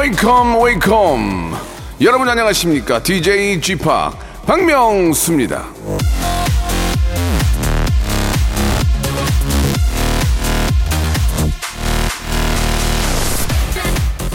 Wake 0.00 0.41
up 0.41 0.62
wake 0.62 1.15
up. 1.15 1.54
여러분 2.00 2.26
안녕하십니까? 2.26 3.02
DJ 3.02 3.60
p 3.60 3.76
박명수입니다. 4.46 5.66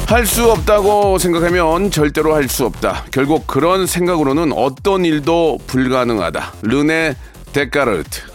할 0.07 0.27
수 0.27 0.51
없다고 0.51 1.17
생각하면 1.17 1.89
절대로 1.89 2.35
할 2.35 2.47
수 2.47 2.65
없다. 2.65 3.05
결국 3.09 3.47
그런 3.47 3.87
생각으로는 3.87 4.53
어떤 4.53 5.03
일도 5.03 5.57
불가능하다. 5.65 6.53
르네 6.61 7.15
데카르트 7.53 8.34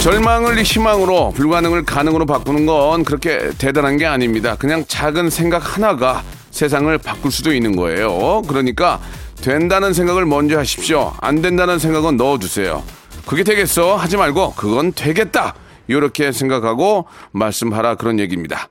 절망을 0.00 0.62
희망으로 0.62 1.30
불가능을 1.32 1.84
가능으로 1.84 2.24
바꾸는 2.24 2.64
건 2.64 3.04
그렇게 3.04 3.50
대단한 3.58 3.98
게 3.98 4.06
아닙니다. 4.06 4.56
그냥 4.58 4.82
작은 4.88 5.28
생각 5.28 5.76
하나가 5.76 6.24
세상을 6.50 6.96
바꿀 6.98 7.30
수도 7.30 7.52
있는 7.52 7.76
거예요. 7.76 8.40
그러니까 8.48 8.98
된다는 9.42 9.92
생각을 9.92 10.24
먼저 10.24 10.58
하십시오. 10.58 11.12
안 11.20 11.42
된다는 11.42 11.78
생각은 11.78 12.16
넣어두세요. 12.16 12.82
그게 13.26 13.44
되겠어? 13.44 13.94
하지 13.96 14.16
말고 14.16 14.54
그건 14.54 14.92
되겠다. 14.92 15.54
이렇게 15.88 16.32
생각하고 16.32 17.06
말씀하라 17.32 17.96
그런 17.96 18.18
얘기입니다. 18.20 18.68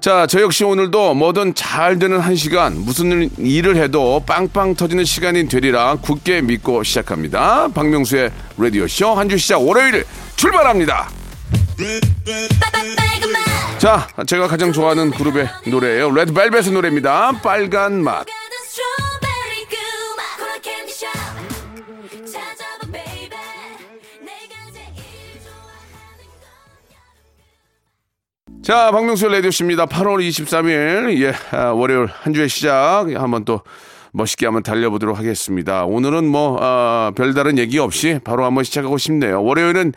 자, 0.00 0.26
저 0.26 0.40
역시 0.40 0.64
오늘도 0.64 1.14
뭐든 1.14 1.54
잘 1.54 1.98
되는 1.98 2.18
한 2.18 2.34
시간, 2.36 2.76
무슨 2.78 3.30
일을 3.38 3.76
해도 3.76 4.22
빵빵 4.26 4.74
터지는 4.74 5.04
시간이 5.04 5.48
되리라 5.48 5.96
굳게 5.96 6.42
믿고 6.42 6.82
시작합니다. 6.82 7.68
박명수의 7.68 8.30
라디오쇼 8.58 9.14
한 9.14 9.28
주 9.28 9.38
시작 9.38 9.62
월요일 9.62 10.04
출발합니다. 10.36 11.08
자, 13.78 14.06
제가 14.26 14.46
가장 14.46 14.72
좋아하는 14.72 15.10
그룹의 15.10 15.48
노래예요. 15.66 16.10
레드벨벳의 16.12 16.70
노래입니다. 16.72 17.32
빨간 17.42 18.02
맛. 18.02 18.26
자, 28.62 28.92
박명수의 28.92 29.32
라디오씨입니다. 29.32 29.86
8월 29.86 30.24
23일, 30.28 31.20
예, 31.20 31.32
아, 31.50 31.72
월요일 31.72 32.06
한 32.06 32.32
주의 32.32 32.48
시작. 32.48 33.06
한번 33.12 33.44
또 33.44 33.62
멋있게 34.12 34.46
한번 34.46 34.62
달려보도록 34.62 35.18
하겠습니다. 35.18 35.84
오늘은 35.84 36.28
뭐, 36.28 36.58
아, 36.60 37.10
별다른 37.16 37.58
얘기 37.58 37.80
없이 37.80 38.20
바로 38.22 38.44
한번 38.44 38.62
시작하고 38.62 38.98
싶네요. 38.98 39.42
월요일은 39.42 39.94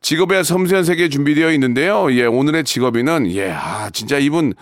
직업의 0.00 0.44
섬세한 0.44 0.84
세계 0.84 1.08
준비되어 1.08 1.50
있는데요. 1.54 2.12
예, 2.12 2.26
오늘의 2.26 2.62
직업인은, 2.62 3.32
예, 3.32 3.50
아, 3.50 3.90
진짜 3.92 4.16
이분, 4.18 4.54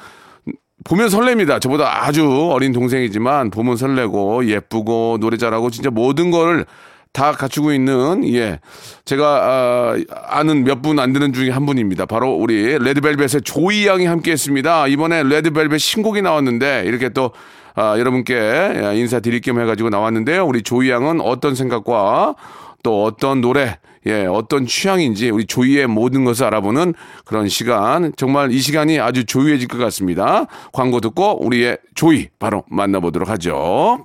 보면 0.84 1.08
설렙니다. 1.08 1.60
저보다 1.60 2.06
아주 2.06 2.50
어린 2.50 2.72
동생이지만 2.72 3.50
보면 3.50 3.76
설레고 3.76 4.46
예쁘고 4.46 5.18
노래 5.20 5.36
잘하고 5.36 5.68
진짜 5.68 5.90
모든 5.90 6.30
거를 6.30 6.64
다 7.12 7.32
갖추고 7.32 7.72
있는 7.72 8.26
예 8.32 8.58
제가 9.04 9.94
아, 10.30 10.42
는 10.44 10.64
몇 10.64 10.80
분 10.82 10.98
안 10.98 11.12
되는 11.12 11.32
중에 11.32 11.50
한 11.50 11.66
분입니다. 11.66 12.06
바로 12.06 12.32
우리 12.34 12.78
레드벨벳의 12.78 13.42
조이 13.44 13.86
양이 13.86 14.06
함께했습니다. 14.06 14.86
이번에 14.88 15.22
레드벨벳 15.24 15.78
신곡이 15.80 16.22
나왔는데 16.22 16.84
이렇게 16.86 17.08
또 17.10 17.32
아, 17.74 17.98
여러분께 17.98 18.92
인사드릴 18.94 19.40
겸 19.40 19.60
해가지고 19.60 19.90
나왔는데요. 19.90 20.46
우리 20.46 20.62
조이 20.62 20.90
양은 20.90 21.20
어떤 21.20 21.54
생각과 21.54 22.34
또 22.82 23.04
어떤 23.04 23.40
노래, 23.40 23.78
예, 24.06 24.26
어떤 24.26 24.66
취향인지 24.66 25.30
우리 25.30 25.46
조이의 25.46 25.86
모든 25.86 26.24
것을 26.24 26.46
알아보는 26.46 26.94
그런 27.24 27.48
시간. 27.48 28.12
정말 28.16 28.50
이 28.50 28.58
시간이 28.58 28.98
아주 28.98 29.24
조이해질 29.24 29.68
것 29.68 29.78
같습니다. 29.78 30.46
광고 30.72 31.00
듣고 31.00 31.44
우리의 31.46 31.78
조이 31.94 32.28
바로 32.40 32.64
만나보도록 32.68 33.28
하죠. 33.28 34.04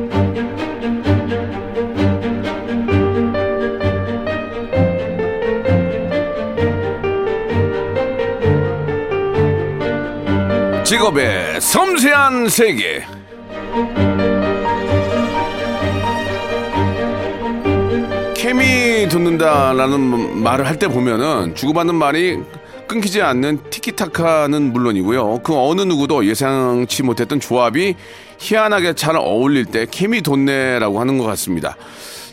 직업의 10.91 11.61
섬세한 11.61 12.49
세계. 12.49 13.01
케미 18.35 19.07
돋는다라는 19.07 20.43
말을 20.43 20.67
할 20.67 20.77
때 20.77 20.89
보면은 20.89 21.55
주고받는 21.55 21.95
말이 21.95 22.39
끊기지 22.89 23.21
않는 23.21 23.69
티키타카는 23.69 24.73
물론이고요. 24.73 25.39
그 25.43 25.53
어느 25.55 25.81
누구도 25.83 26.25
예상치 26.25 27.03
못했던 27.03 27.39
조합이 27.39 27.95
희한하게 28.39 28.93
잘 28.95 29.15
어울릴 29.15 29.63
때 29.63 29.85
케미 29.89 30.21
돋네라고 30.21 30.99
하는 30.99 31.17
것 31.17 31.23
같습니다. 31.23 31.77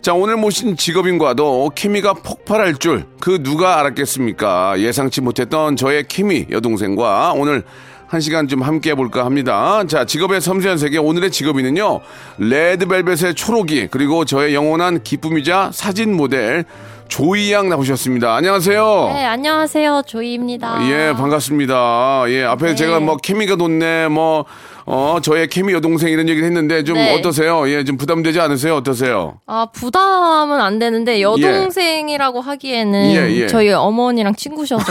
자, 0.00 0.15
오늘 0.15 0.37
모신 0.37 0.77
직업인과도 0.77 1.71
케미가 1.77 2.15
폭발할 2.15 2.77
줄 2.79 3.06
그 3.21 3.43
누가 3.43 3.79
알았겠습니까? 3.79 4.81
예상치 4.81 5.21
못했던 5.21 5.77
저의 5.77 6.06
케미 6.09 6.47
여동생과 6.50 7.35
오늘 7.37 7.62
한 8.09 8.23
시간 8.23 8.49
좀 8.49 8.63
함께 8.63 8.91
해볼까 8.91 9.27
합니다. 9.27 9.85
자, 9.87 10.07
직업의 10.07 10.41
섬세한 10.41 10.79
세계 10.79 10.97
오늘의 10.97 11.31
직업인은요. 11.31 12.01
레드벨벳의 12.39 13.35
초록이 13.35 13.89
그리고 13.91 14.25
저의 14.25 14.55
영원한 14.55 15.03
기쁨이자 15.03 15.71
사진 15.75 16.17
모델 16.17 16.65
조이 17.09 17.53
양 17.53 17.69
나오셨습니다. 17.69 18.35
안녕하세요. 18.35 19.11
네, 19.13 19.25
안녕하세요. 19.27 20.03
조이입니다. 20.07 20.89
예, 20.91 21.13
반갑습니다. 21.15 22.25
예, 22.29 22.45
앞에 22.45 22.69
네. 22.69 22.75
제가 22.75 23.01
뭐 23.01 23.17
케미가 23.17 23.57
돋네, 23.57 24.09
뭐, 24.09 24.47
어, 24.90 25.19
저의 25.23 25.49
케미 25.49 25.75
여동생 25.75 26.08
이런 26.08 26.31
얘기를 26.31 26.46
했는데 26.46 26.82
좀 26.82 26.96
네. 26.96 27.14
어떠세요? 27.14 27.69
예, 27.69 27.85
좀 27.85 27.99
부담되지 27.99 28.40
않으세요? 28.40 28.75
어떠세요? 28.76 29.38
아, 29.46 29.67
부담은 29.70 30.58
안 30.58 30.79
되는데 30.79 31.20
여동생이라고 31.20 32.40
하기에는 32.40 33.11
예, 33.14 33.31
예. 33.43 33.46
저희 33.49 33.70
어머니랑 33.70 34.35
친구셔서 34.35 34.90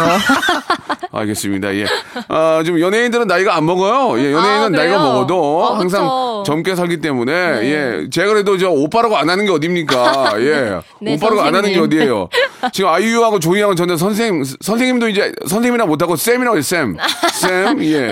알겠습니다. 1.11 1.73
예. 1.77 1.85
아, 2.27 2.61
좀 2.63 2.79
연예인들은 2.79 3.25
나이가 3.25 3.55
안 3.55 3.65
먹어요. 3.65 4.19
예, 4.19 4.33
연예인은 4.33 4.65
아? 4.65 4.69
나이가 4.69 4.99
먹어도 4.99 5.67
아, 5.67 5.79
항상. 5.79 6.07
젊게 6.45 6.75
살기 6.75 7.01
때문에, 7.01 7.59
네. 7.61 7.71
예. 8.03 8.09
제가 8.11 8.27
그래도 8.27 8.57
저 8.57 8.69
오빠라고 8.69 9.17
안 9.17 9.29
하는 9.29 9.45
게 9.45 9.51
어딥니까? 9.51 10.35
예. 10.41 10.79
네, 11.01 11.15
오빠라고 11.15 11.41
안 11.41 11.55
하는 11.55 11.69
게 11.69 11.75
선생님. 11.75 11.83
어디예요? 11.83 12.29
지금 12.71 12.89
아이유하고 12.91 13.39
조이하고 13.39 13.73
저는 13.73 13.97
선생님, 13.97 14.43
선생님도 14.61 15.09
이제 15.09 15.31
선생님이라 15.41 15.87
못하고 15.87 16.15
쌤이라고 16.15 16.55
해요, 16.57 16.61
쌤. 16.61 16.97
쌤, 17.33 17.83
예. 17.83 18.11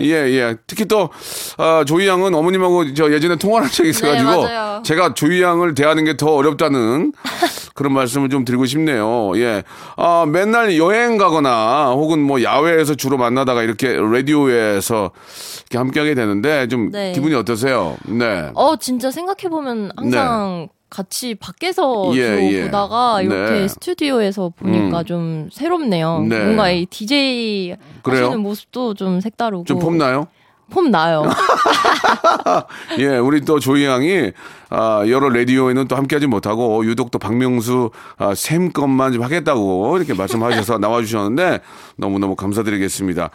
예, 0.00 0.10
예. 0.10 0.56
특히 0.66 0.86
또, 0.86 1.10
아, 1.56 1.84
조이 1.86 2.06
양은 2.06 2.34
어머님하고 2.34 2.94
저 2.94 3.12
예전에 3.12 3.36
통화를 3.36 3.66
한 3.66 3.72
적이 3.72 3.90
있어가지고, 3.90 4.30
네. 4.46 4.80
제가 4.84 5.14
조이 5.14 5.42
양을 5.42 5.74
대하는 5.74 6.04
게 6.04 6.16
더 6.18 6.34
어렵다는 6.34 7.12
그런 7.74 7.92
말씀을 7.92 8.28
좀 8.28 8.44
드리고 8.44 8.66
싶네요. 8.66 9.32
예. 9.36 9.62
아, 9.96 10.26
맨날 10.26 10.76
여행 10.76 11.16
가거나 11.16 11.92
혹은 11.92 12.18
뭐 12.20 12.42
야외에서 12.42 12.94
주로 12.96 13.16
만나다가 13.16 13.62
이렇게 13.62 13.92
라디오에서 13.94 15.10
이렇게 15.62 15.78
함께하게 15.78 16.14
되는데 16.14 16.66
좀 16.68 16.90
네. 16.90 17.12
기분이 17.12 17.34
어떠세요? 17.34 17.96
네. 18.06 18.50
어, 18.54 18.76
진짜 18.76 19.10
생각해 19.10 19.48
보면 19.50 19.92
항상 19.96 20.68
같이 20.90 21.34
밖에서 21.34 22.10
예, 22.14 22.50
예. 22.50 22.64
보다가 22.64 23.20
이렇게 23.22 23.52
네. 23.60 23.68
스튜디오에서 23.68 24.52
보니까 24.56 25.00
음. 25.00 25.04
좀 25.04 25.48
새롭네요. 25.52 26.24
네. 26.28 26.38
뭔가 26.44 26.70
이 26.70 26.86
DJ 26.86 27.76
그래요? 28.02 28.24
하시는 28.24 28.40
모습도 28.40 28.94
좀 28.94 29.20
색다르고 29.20 29.64
좀 29.64 29.78
폼나요? 29.78 30.28
폼 30.70 30.90
나요. 30.90 31.24
예, 32.98 33.16
우리 33.16 33.40
또 33.40 33.58
조이 33.58 33.84
양이 33.84 34.32
아, 34.70 35.02
여러 35.08 35.30
라디오에는 35.30 35.88
또 35.88 35.96
함께하지 35.96 36.26
못하고 36.26 36.84
유독 36.84 37.10
또 37.10 37.18
박명수 37.18 37.90
아, 38.18 38.34
샘 38.34 38.70
것만 38.72 39.12
좀 39.14 39.22
하겠다고 39.22 39.96
이렇게 39.96 40.12
말씀하셔서 40.14 40.76
나와주셨는데 40.78 41.60
너무너무 41.96 42.36
감사드리겠습니다. 42.36 43.30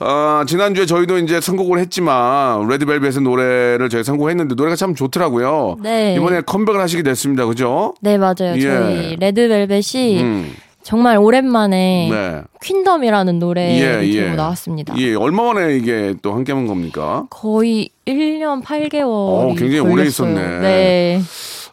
아, 0.00 0.44
지난주에 0.46 0.86
저희도 0.86 1.18
이제 1.18 1.40
선곡을 1.40 1.78
했지만 1.78 2.66
레드벨벳의 2.68 3.20
노래를 3.22 3.88
저희 3.90 4.02
선곡했는데 4.02 4.54
노래가 4.54 4.76
참 4.76 4.94
좋더라고요. 4.94 5.76
네. 5.82 6.14
이번에 6.16 6.40
컴백을 6.40 6.80
하시게 6.80 7.02
됐습니다. 7.02 7.44
그죠? 7.44 7.94
네, 8.00 8.16
맞아요. 8.16 8.54
예. 8.56 8.60
저희 8.60 9.16
레드벨벳이 9.16 10.20
음, 10.22 10.54
정말 10.88 11.18
오랜만에 11.18 12.08
네. 12.10 12.42
퀸덤이라는 12.62 13.38
노래를 13.38 14.06
예, 14.06 14.08
예. 14.08 14.30
나왔습니다. 14.30 14.94
예, 14.96 15.14
얼마 15.14 15.52
만에 15.52 15.76
이게 15.76 16.14
또 16.22 16.32
함께 16.32 16.54
한 16.54 16.66
겁니까? 16.66 17.26
거의 17.28 17.90
1년 18.06 18.62
8개월이 18.62 19.04
어, 19.04 19.54
굉장히 19.54 19.80
오래 19.80 20.06
있었네. 20.06 20.58
네. 20.60 21.20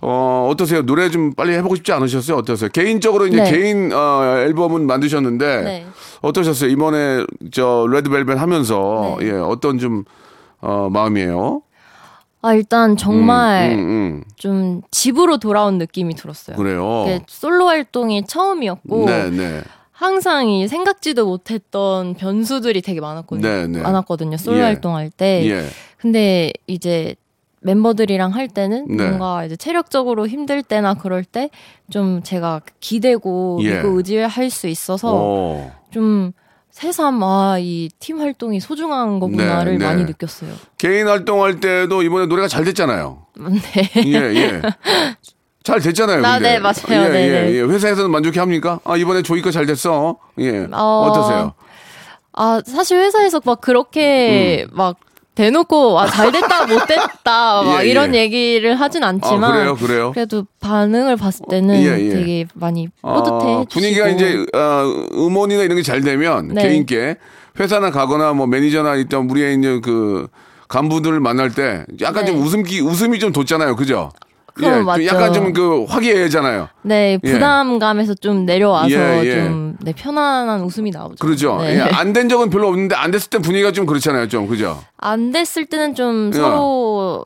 어, 0.02 0.50
어떠세요? 0.52 0.82
노래 0.82 1.10
좀 1.10 1.34
빨리 1.34 1.54
해보고 1.54 1.78
싶지 1.78 1.94
않으셨어요? 1.94 2.36
어떠세요? 2.36 2.70
개인적으로 2.74 3.26
이제 3.28 3.42
네. 3.42 3.52
개인 3.52 3.94
어, 3.94 4.40
앨범은 4.40 4.86
만드셨는데 4.86 5.62
네. 5.62 5.86
어떠셨어요? 6.22 6.70
이번에 6.70 7.24
저 7.54 7.88
레드벨벳 7.90 8.38
하면서 8.38 9.16
네. 9.22 9.28
예, 9.28 9.32
어떤 9.32 9.80
좀 9.80 10.04
어, 10.60 10.90
마음이에요? 10.92 11.62
아, 12.46 12.54
일단 12.54 12.96
정말 12.96 13.72
음, 13.72 13.80
음, 13.80 14.24
좀 14.36 14.82
집으로 14.92 15.38
돌아온 15.38 15.78
느낌이 15.80 16.14
들었어요. 16.16 16.56
음. 16.56 16.64
그래요. 16.64 17.20
솔로 17.28 17.68
활동이 17.68 18.26
처음이었고 18.28 19.06
네, 19.08 19.30
네. 19.32 19.62
항상 19.92 20.48
이 20.50 20.68
생각지도 20.68 21.26
못했던 21.26 22.14
변수들이 22.14 22.82
되게 22.84 23.02
많았거든요. 23.02 23.48
네, 23.48 23.68
네. 23.68 23.82
많았거든요. 23.82 24.38
솔로 24.38 24.58
예. 24.60 24.64
활동할 24.64 25.10
때. 25.10 25.44
예. 25.50 25.66
근데 25.98 26.52
이제 26.68 27.16
멤버들이랑 27.62 28.32
할 28.36 28.48
때는 28.48 28.86
네. 28.96 29.08
뭔가 29.08 29.44
이제 29.44 29.56
체력적으로 29.56 30.28
힘들 30.28 30.62
때나 30.62 30.94
그럴 30.94 31.24
때 31.24 31.50
좀 31.90 32.22
제가 32.24 32.62
기대고 32.80 33.60
예. 33.64 33.76
믿고 33.76 33.90
의지할 33.98 34.50
수 34.50 34.68
있어서 34.68 35.12
어. 35.14 35.72
좀 35.92 36.32
새삼 36.80 37.24
아 37.24 37.56
이 37.58 37.90
팀 38.02 38.20
활동이 38.20 38.60
소중한 38.60 39.20
거구나를 39.22 39.74
네, 39.74 39.78
네. 39.78 39.86
많이 39.86 40.04
느꼈어요. 40.04 40.52
개인 40.78 41.08
활동할 41.08 41.62
때도 41.62 42.04
이번에 42.04 42.26
노래가 42.26 42.50
잘 42.50 42.66
됐잖아요. 42.66 43.26
네. 43.38 44.04
예, 44.06 44.14
예. 44.36 44.62
잘 45.64 45.80
됐잖아요. 45.80 46.26
아, 46.26 46.34
근데. 46.38 46.52
네, 46.52 46.60
맞아요. 46.60 46.76
예, 47.06 47.10
네, 47.10 47.28
예, 47.28 47.42
네. 47.44 47.54
예. 47.54 47.62
회사에서는 47.62 48.12
만족해 48.12 48.42
합니까? 48.42 48.82
아, 48.84 48.98
이번에 48.98 49.22
조이가 49.22 49.52
잘 49.52 49.66
됐어. 49.66 50.18
예. 50.40 50.68
어, 50.74 51.08
어떠세요? 51.10 51.54
아 52.34 52.62
사실 52.66 52.98
회사에서 53.00 53.40
막 53.46 53.62
그렇게 53.62 54.68
막 54.74 54.98
대놓고 55.36 56.00
아잘 56.00 56.32
됐다 56.32 56.66
못 56.66 56.86
됐다 56.88 57.62
막 57.64 57.80
음. 57.80 57.86
예, 57.86 57.90
이런 57.90 58.16
예. 58.16 58.20
얘기를 58.20 58.76
하진 58.80 59.04
않지만 59.04 59.44
아, 59.44 59.54
그래요, 59.54 59.76
그래요? 59.76 60.14
래도 60.16 60.46
반응을 60.60 61.18
봤을 61.18 61.46
때는 61.50 61.76
예, 61.84 62.00
예. 62.00 62.10
되게 62.10 62.46
많이 62.54 62.88
뿌듯해 63.02 63.54
어, 63.54 63.66
분위기가 63.70 64.08
이제 64.08 64.46
어, 64.54 64.84
음원이나 65.14 65.64
이런 65.64 65.78
게 65.78 65.84
잘 65.84 66.02
되면 66.02 66.48
네. 66.48 66.64
개인께 66.64 67.18
회사나 67.60 67.92
가거나 67.92 68.34
뭐 68.34 68.48
매니저나 68.48 68.96
있던 68.96 69.30
우리의 69.30 69.58
이제 69.60 69.80
그 69.84 70.28
간부들을 70.68 71.20
만날 71.20 71.52
때 71.54 71.86
약간 72.02 72.26
네. 72.26 72.32
좀 72.32 72.42
웃음기 72.42 72.82
웃음이 72.82 73.20
좀 73.20 73.32
돋잖아요, 73.32 73.76
그죠? 73.76 74.10
예, 74.58 74.62
그럼 74.62 74.74
좀 74.80 74.86
맞죠. 74.86 75.06
약간 75.06 75.34
좀 75.34 75.54
그 75.54 75.84
화기애애잖아요. 75.86 76.70
네 76.84 77.20
예. 77.24 77.32
부담감에서 77.32 78.14
좀 78.16 78.46
내려와서 78.46 78.90
예, 78.92 79.22
예. 79.26 79.36
좀 79.36 79.76
네, 79.82 79.94
편안한 79.94 80.62
웃음이 80.62 80.92
나오죠. 80.92 81.16
그렇죠. 81.20 81.58
네. 81.62 81.76
예, 81.78 81.82
안된 81.94 82.30
적은 82.30 82.50
별로 82.50 82.68
없는데 82.70 82.96
안 82.96 83.12
됐을 83.12 83.30
땐 83.30 83.42
분위기가 83.42 83.72
좀 83.72 83.86
그렇잖아요, 83.86 84.28
좀 84.28 84.48
그죠? 84.48 84.82
안 84.98 85.32
됐을 85.32 85.66
때는 85.66 85.96
좀 85.96 86.32
예. 86.34 86.38
서로 86.38 87.26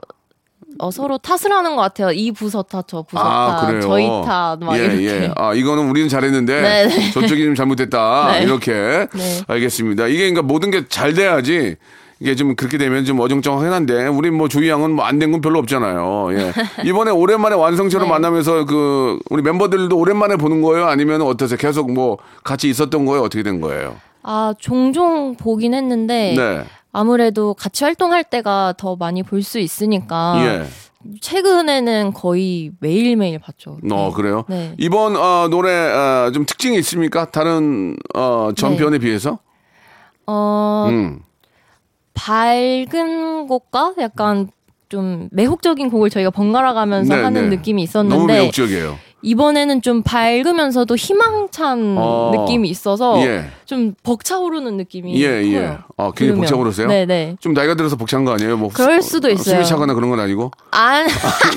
어, 0.78 0.92
서로 0.92 1.18
탓을 1.18 1.52
하는 1.52 1.76
것 1.76 1.82
같아요. 1.82 2.12
이 2.12 2.32
부서 2.32 2.62
탓, 2.62 2.88
저 2.88 3.02
부서 3.02 3.22
아, 3.22 3.58
탓, 3.62 3.68
그래요. 3.68 3.82
저희 3.82 4.06
탓, 4.26 4.58
막 4.62 4.78
예, 4.78 4.84
이렇게. 4.86 5.06
예. 5.24 5.32
아, 5.36 5.54
이거는 5.54 5.90
우리는 5.90 6.08
잘했는데 6.08 6.62
네, 6.62 6.88
네. 6.88 7.12
저쪽이 7.12 7.44
좀 7.44 7.56
잘못됐다. 7.56 8.32
네. 8.40 8.44
이렇게. 8.44 8.72
네. 9.14 9.42
알겠습니다. 9.48 10.08
이게 10.08 10.20
그러니까 10.30 10.42
모든 10.44 10.72
게 10.72 10.88
잘 10.88 11.14
돼야지 11.14 11.76
이게 12.22 12.36
좀 12.36 12.56
그렇게 12.56 12.78
되면 12.78 13.06
좀 13.06 13.20
어정쩡하긴 13.20 13.72
한데 13.72 14.08
우리 14.08 14.30
뭐 14.30 14.48
조이 14.50 14.68
양은 14.70 14.92
뭐 14.92 15.06
안 15.06 15.20
된 15.20 15.32
건 15.32 15.42
별로 15.42 15.60
없잖아요. 15.60 16.30
예. 16.34 16.52
이번에 16.86 17.12
오랜만에 17.12 17.56
완성체로 17.56 18.04
네. 18.04 18.10
만나면서 18.10 18.66
그 18.66 19.20
우리 19.30 19.42
멤버들도 19.42 19.98
오랜만에 19.98 20.36
보는 20.36 20.62
거예요? 20.62 20.88
아니면 20.88 21.22
어떠세요? 21.22 21.58
계속 21.58 21.92
뭐 21.94 22.18
같이 22.44 22.70
있었던 22.70 23.06
거예요? 23.06 23.24
어떻게 23.24 23.42
된 23.44 23.62
거예요? 23.62 23.96
아 24.24 24.54
종종 24.60 25.36
보긴 25.36 25.74
했는데 25.74 26.34
네. 26.36 26.64
아무래도 26.92 27.54
같이 27.54 27.84
활동할 27.86 28.24
때가 28.26 28.74
더 28.78 28.96
많이 28.98 29.24
볼 29.24 29.42
수 29.44 29.60
있으니까 29.60 30.36
예. 30.44 30.66
최근에는 31.22 32.12
거의 32.14 32.72
매일매일 32.82 33.40
봤죠. 33.40 33.78
어, 33.92 34.10
네. 34.10 34.12
그래요? 34.14 34.44
네. 34.50 34.74
이번 34.78 35.16
어, 35.16 35.48
노래 35.50 35.72
어, 35.74 36.32
좀 36.34 36.46
특징이 36.46 36.78
있습니까? 36.80 37.26
다른 37.32 37.96
어, 38.14 38.50
전편에 38.56 38.98
비해서? 38.98 39.40
어, 40.28 40.88
음. 40.90 41.22
밝은 42.20 43.48
곡과 43.48 43.94
약간 44.00 44.50
좀 44.90 45.30
매혹적인 45.32 45.90
곡을 45.90 46.10
저희가 46.10 46.32
번갈아 46.32 46.74
가면서 46.74 47.16
네, 47.16 47.22
하는 47.22 47.50
네. 47.50 47.56
느낌이 47.56 47.82
너무 47.82 47.84
있었는데 47.84 48.34
매력적이에요. 48.34 48.98
이번에는 49.22 49.82
좀 49.82 50.02
밝으면서도 50.02 50.96
희망찬 50.96 51.96
어. 51.98 52.32
느낌이 52.34 52.70
있어서 52.70 53.22
예. 53.26 53.50
좀 53.66 53.94
벅차오르는 54.04 54.78
느낌이 54.78 55.22
예, 55.22 55.42
커요. 55.44 55.54
예. 55.54 55.78
아, 55.98 56.12
굉장히 56.12 56.16
들으면. 56.16 56.40
벅차오르세요? 56.42 56.88
네 56.88 57.06
네. 57.06 57.36
좀 57.40 57.54
나이가 57.54 57.76
들어서 57.76 57.98
벅찬 57.98 58.24
거 58.24 58.32
아니에요? 58.32 58.58
뭐 58.58 58.70
그럴 58.74 59.02
수도 59.02 59.30
있어요. 59.30 59.56
숨이 59.56 59.66
차거나 59.66 59.94
그런 59.94 60.10
건 60.10 60.20
아니고. 60.22 60.52
안 60.72 61.06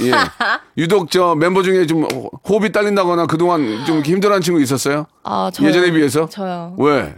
예. 0.03 0.13
유독 0.77 1.11
저 1.11 1.35
멤버 1.37 1.63
중에 1.63 1.87
좀 1.87 2.07
호흡이 2.49 2.73
딸린다거나 2.73 3.27
그동안 3.27 3.85
좀 3.87 4.03
힘들어하는 4.03 4.43
친구 4.43 4.61
있었어요? 4.61 5.07
아, 5.23 5.51
저요. 5.55 5.69
예전에 5.69 5.93
비해서? 5.93 6.29
저요. 6.29 6.75
왜? 6.79 7.15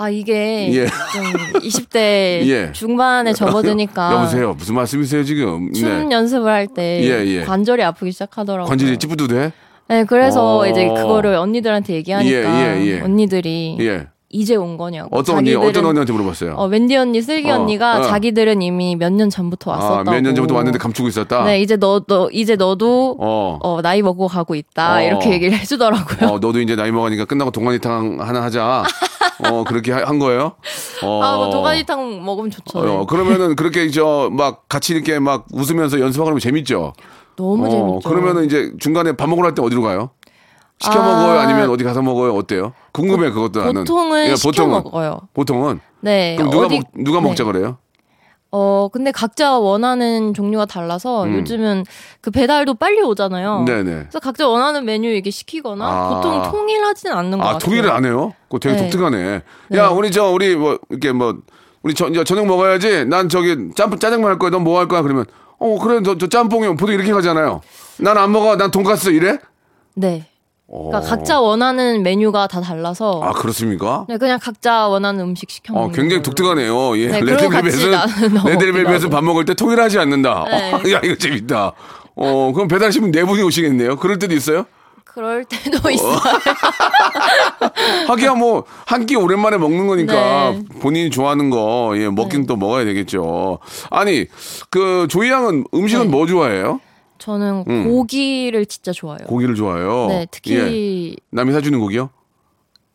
아 0.00 0.08
이게 0.08 0.72
예. 0.72 0.86
좀 0.86 1.60
20대 1.60 1.96
예. 2.48 2.72
중반에 2.72 3.34
접어드니까 3.34 4.14
여보세요. 4.16 4.54
무슨 4.54 4.74
말씀이세요 4.76 5.24
지금? 5.24 5.70
춤 5.74 6.10
연습을 6.10 6.50
할때 6.50 7.02
예, 7.04 7.26
예. 7.26 7.44
관절이 7.44 7.82
아프기 7.82 8.10
시작하더라고요. 8.10 8.66
관절이 8.66 8.96
찌뿌두대? 8.96 9.52
네, 9.88 10.04
그래서 10.04 10.60
어. 10.60 10.66
이제 10.66 10.88
그거를 10.88 11.34
언니들한테 11.34 11.92
얘기하니까 11.96 12.30
예, 12.34 12.80
예, 12.80 12.86
예. 12.86 13.00
언니들이 13.02 13.76
예. 13.80 14.06
이제 14.30 14.54
온 14.54 14.76
거냐고. 14.78 15.08
어떤 15.18 15.38
언니, 15.38 15.54
어떤 15.54 15.84
언니한테 15.84 16.12
물어봤어요? 16.14 16.54
어, 16.54 16.66
웬디 16.68 16.96
언니, 16.96 17.20
슬기 17.20 17.50
어, 17.50 17.56
언니가 17.56 17.98
어. 17.98 18.02
자기들은 18.04 18.62
이미 18.62 18.94
몇 18.96 19.12
년 19.12 19.28
전부터 19.28 19.72
왔었다고. 19.72 20.08
아, 20.08 20.12
몇년 20.14 20.34
전부터 20.36 20.54
왔는데 20.54 20.78
감추고 20.78 21.08
있었다? 21.08 21.42
네, 21.44 21.60
이제 21.60 21.76
너, 21.76 22.00
너 22.06 22.30
이제 22.32 22.54
너도 22.56 23.16
어. 23.20 23.58
어, 23.60 23.82
나이 23.82 24.00
먹고 24.02 24.28
가고 24.28 24.54
있다 24.54 24.94
어. 24.98 25.02
이렇게 25.02 25.32
얘기를 25.32 25.58
해주더라고요. 25.58 26.30
어, 26.30 26.38
너도 26.38 26.60
이제 26.60 26.76
나이 26.76 26.92
먹으니까 26.92 27.24
끝나고 27.26 27.50
동안이탕 27.50 28.18
하나 28.20 28.42
하자. 28.44 28.84
어, 29.44 29.64
그렇게 29.64 29.92
하- 29.92 30.06
한 30.06 30.18
거예요? 30.18 30.52
어. 31.02 31.20
아, 31.22 31.36
뭐 31.36 31.50
도가니탕 31.50 32.24
먹으면 32.24 32.50
좋죠. 32.50 32.82
네. 32.84 32.90
어, 32.90 33.06
그러면은 33.06 33.54
그렇게 33.56 33.90
저 33.90 34.30
막 34.30 34.68
같이 34.68 34.92
이렇게 34.94 35.18
막 35.18 35.46
웃으면서 35.52 36.00
연습하고 36.00 36.26
그러면 36.26 36.40
재밌죠? 36.40 36.92
너무 37.36 37.66
어, 37.66 37.70
재밌죠. 37.70 38.08
그러면은 38.08 38.44
이제 38.44 38.72
중간에 38.78 39.12
밥 39.12 39.28
먹으러 39.28 39.48
갈때 39.48 39.62
어디로 39.62 39.82
가요? 39.82 40.10
시켜 40.78 40.98
아. 41.00 41.02
먹어요? 41.04 41.38
아니면 41.40 41.68
어디 41.70 41.84
가서 41.84 42.00
먹어요? 42.02 42.34
어때요? 42.34 42.72
궁금해 42.92 43.30
그것도 43.30 43.60
나는. 43.60 43.74
보통은 43.84 44.26
예, 44.28 44.36
시켜 44.36 44.48
보통은. 44.64 44.82
먹어요. 44.84 45.20
보통은. 45.34 45.80
네. 46.00 46.36
그럼 46.36 46.50
누가 46.50 46.66
어디- 46.66 46.76
먹 46.78 46.84
누가 47.04 47.20
먹자 47.20 47.44
네. 47.44 47.52
그래요? 47.52 47.76
어, 48.52 48.88
근데 48.92 49.12
각자 49.12 49.58
원하는 49.58 50.34
종류가 50.34 50.66
달라서 50.66 51.24
음. 51.24 51.34
요즘은 51.38 51.84
그 52.20 52.30
배달도 52.30 52.74
빨리 52.74 53.00
오잖아요. 53.00 53.62
네네. 53.64 53.90
그래서 53.92 54.18
각자 54.18 54.48
원하는 54.48 54.84
메뉴 54.84 55.08
이게 55.10 55.30
시키거나 55.30 55.84
아. 55.86 56.08
보통 56.14 56.42
통일하진 56.50 57.12
않는 57.12 57.38
것 57.38 57.44
아 57.44 57.52
같아요. 57.52 57.58
통일을 57.60 57.90
안 57.90 58.04
해요? 58.04 58.34
그거 58.48 58.58
되게 58.58 58.74
네. 58.76 58.82
독특하네. 58.82 59.42
네. 59.68 59.78
야 59.78 59.88
우리 59.88 60.10
저 60.10 60.30
우리 60.30 60.56
뭐 60.56 60.78
이렇게 60.88 61.12
뭐 61.12 61.36
우리 61.82 61.94
저, 61.94 62.08
이제 62.08 62.24
저녁 62.24 62.46
먹어야지. 62.46 63.04
난 63.06 63.28
저기 63.28 63.56
짬 63.76 63.90
짜장면 63.98 64.28
할 64.30 64.38
거야. 64.38 64.50
넌 64.50 64.62
뭐 64.62 64.78
할 64.78 64.88
거야? 64.88 65.02
그러면 65.02 65.26
어 65.58 65.78
그래 65.78 66.00
저, 66.04 66.18
저 66.18 66.26
짬뽕이 66.28 66.66
보통 66.76 66.94
이렇게 66.94 67.12
가잖아요. 67.12 67.60
난 67.98 68.18
안 68.18 68.32
먹어. 68.32 68.56
난 68.56 68.70
돈까스 68.72 69.10
이래? 69.10 69.38
네. 69.94 70.26
어. 70.72 70.88
그러니까 70.88 71.00
각자 71.10 71.40
원하는 71.40 72.02
메뉴가 72.02 72.46
다 72.46 72.60
달라서 72.60 73.20
아 73.24 73.32
그렇습니까? 73.32 74.06
네, 74.08 74.16
그냥 74.18 74.38
각자 74.40 74.86
원하는 74.88 75.24
음식 75.24 75.50
시켜 75.50 75.72
먹는 75.74 75.88
어, 75.88 75.92
굉장히 75.92 76.22
걸로. 76.22 76.22
독특하네요. 76.22 76.98
예. 76.98 77.08
네, 77.08 77.20
레드벨벳은 77.20 77.90
레드벨벳은 78.46 79.10
밥 79.10 79.24
먹을 79.24 79.44
때 79.44 79.54
통일하지 79.54 79.98
않는다. 79.98 80.44
네. 80.48 80.72
어, 80.72 80.78
야 80.92 81.00
이거 81.02 81.14
재밌다. 81.16 81.72
어 82.16 82.52
그럼 82.54 82.68
배달시면 82.68 83.10
네 83.10 83.24
분이 83.24 83.42
오시겠네요. 83.42 83.96
그럴 83.96 84.18
때도 84.18 84.34
있어요? 84.34 84.64
그럴 85.04 85.44
때도 85.44 85.90
있어요. 85.90 86.18
하기야 88.08 88.34
뭐 88.34 88.64
한 88.86 89.06
끼 89.06 89.16
오랜만에 89.16 89.56
먹는 89.58 89.86
거니까 89.88 90.50
네. 90.52 90.62
본인이 90.80 91.10
좋아하는 91.10 91.50
거 91.50 91.92
예, 91.96 92.08
먹긴 92.08 92.46
또 92.46 92.56
먹어야 92.56 92.84
되겠죠. 92.84 93.58
아니 93.90 94.26
그 94.70 95.06
조이 95.10 95.30
양은 95.30 95.64
음식은 95.74 96.04
네. 96.04 96.10
뭐 96.10 96.26
좋아해요? 96.26 96.80
저는 97.24 97.64
음. 97.68 97.84
고기를 97.84 98.66
진짜 98.66 98.92
좋아해요. 98.92 99.26
고기를 99.28 99.54
좋아해요. 99.54 100.06
네, 100.08 100.20
예. 100.22 100.26
특히 100.30 101.16
남이 101.30 101.52
사주는 101.52 101.78
고기요? 101.78 102.10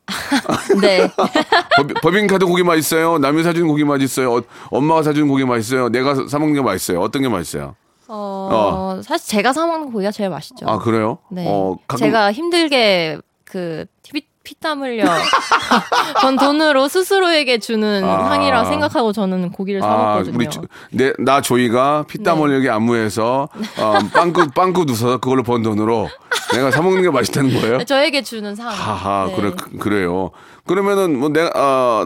네. 0.81 1.07
법, 1.77 1.87
법인카드 2.01 2.45
고기 2.45 2.63
맛있어요? 2.63 3.17
남이 3.19 3.43
사주는 3.43 3.67
고기 3.67 3.83
맛있어요? 3.83 4.33
어, 4.35 4.41
엄마가 4.71 5.03
사주는 5.03 5.27
고기 5.27 5.45
맛있어요? 5.45 5.89
내가 5.89 6.27
사 6.27 6.39
먹는 6.39 6.55
게 6.55 6.61
맛있어요? 6.61 6.99
어떤 7.01 7.21
게 7.21 7.29
맛있어요? 7.29 7.75
어, 8.07 8.99
사실 9.03 9.27
제가 9.29 9.53
사 9.53 9.65
먹는 9.65 9.91
고기가 9.91 10.11
제일 10.11 10.29
맛있죠. 10.29 10.67
아 10.67 10.77
그래요? 10.79 11.19
네. 11.29 11.45
어, 11.47 11.77
가끔- 11.87 12.05
제가 12.05 12.31
힘들게 12.31 13.19
그 13.45 13.85
피, 14.11 14.27
피땀 14.45 14.81
흘려 14.81 15.03
번 16.21 16.37
돈으로 16.37 16.87
스스로에게 16.87 17.57
주는 17.59 18.03
아. 18.05 18.29
상이라 18.29 18.65
생각하고 18.65 19.11
저는 19.11 19.51
고기를 19.51 19.81
사 19.81 19.87
먹거든요. 19.87 20.35
우리 20.35 20.49
조- 20.49 20.61
내, 20.91 21.11
나 21.19 21.41
조이가 21.41 22.05
피땀 22.07 22.37
네. 22.37 22.41
흘리게 22.43 22.69
안무해서 22.69 23.49
어, 23.79 23.93
빵꾸 24.13 24.51
빵꾸 24.51 24.85
두서 24.85 25.17
그걸로 25.17 25.43
번 25.43 25.63
돈으로 25.63 26.09
내가 26.53 26.71
사 26.71 26.81
먹는 26.81 27.01
게 27.01 27.09
맛있다는 27.09 27.59
거예요? 27.59 27.83
저에게 27.83 28.21
주는 28.21 28.55
상. 28.55 28.67
하하 28.67 29.25
네. 29.27 29.35
그래 29.35 29.51
그- 29.57 29.77
그래요. 29.77 30.31
그러면은 30.65 31.19
뭐 31.19 31.29
내가 31.29 31.51
어, 31.55 32.05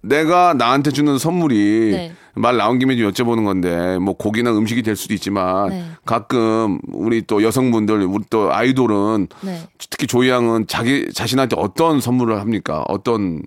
내가 0.00 0.54
나한테 0.54 0.90
주는 0.90 1.18
선물이 1.18 1.90
네. 1.92 2.12
말 2.34 2.56
나온 2.56 2.78
김에 2.78 2.96
좀 2.96 3.10
여쭤보는 3.10 3.44
건데 3.44 3.98
뭐 3.98 4.14
고기나 4.14 4.50
음식이 4.50 4.82
될 4.82 4.96
수도 4.96 5.14
있지만 5.14 5.68
네. 5.68 5.84
가끔 6.04 6.80
우리 6.88 7.22
또 7.22 7.42
여성분들 7.42 8.02
우리 8.02 8.24
또 8.28 8.52
아이돌은 8.52 9.28
네. 9.42 9.60
특히 9.90 10.06
조이 10.06 10.28
양은 10.28 10.66
자기 10.66 11.12
자신한테 11.12 11.56
어떤 11.58 12.00
선물을 12.00 12.40
합니까? 12.40 12.84
어떤 12.88 13.42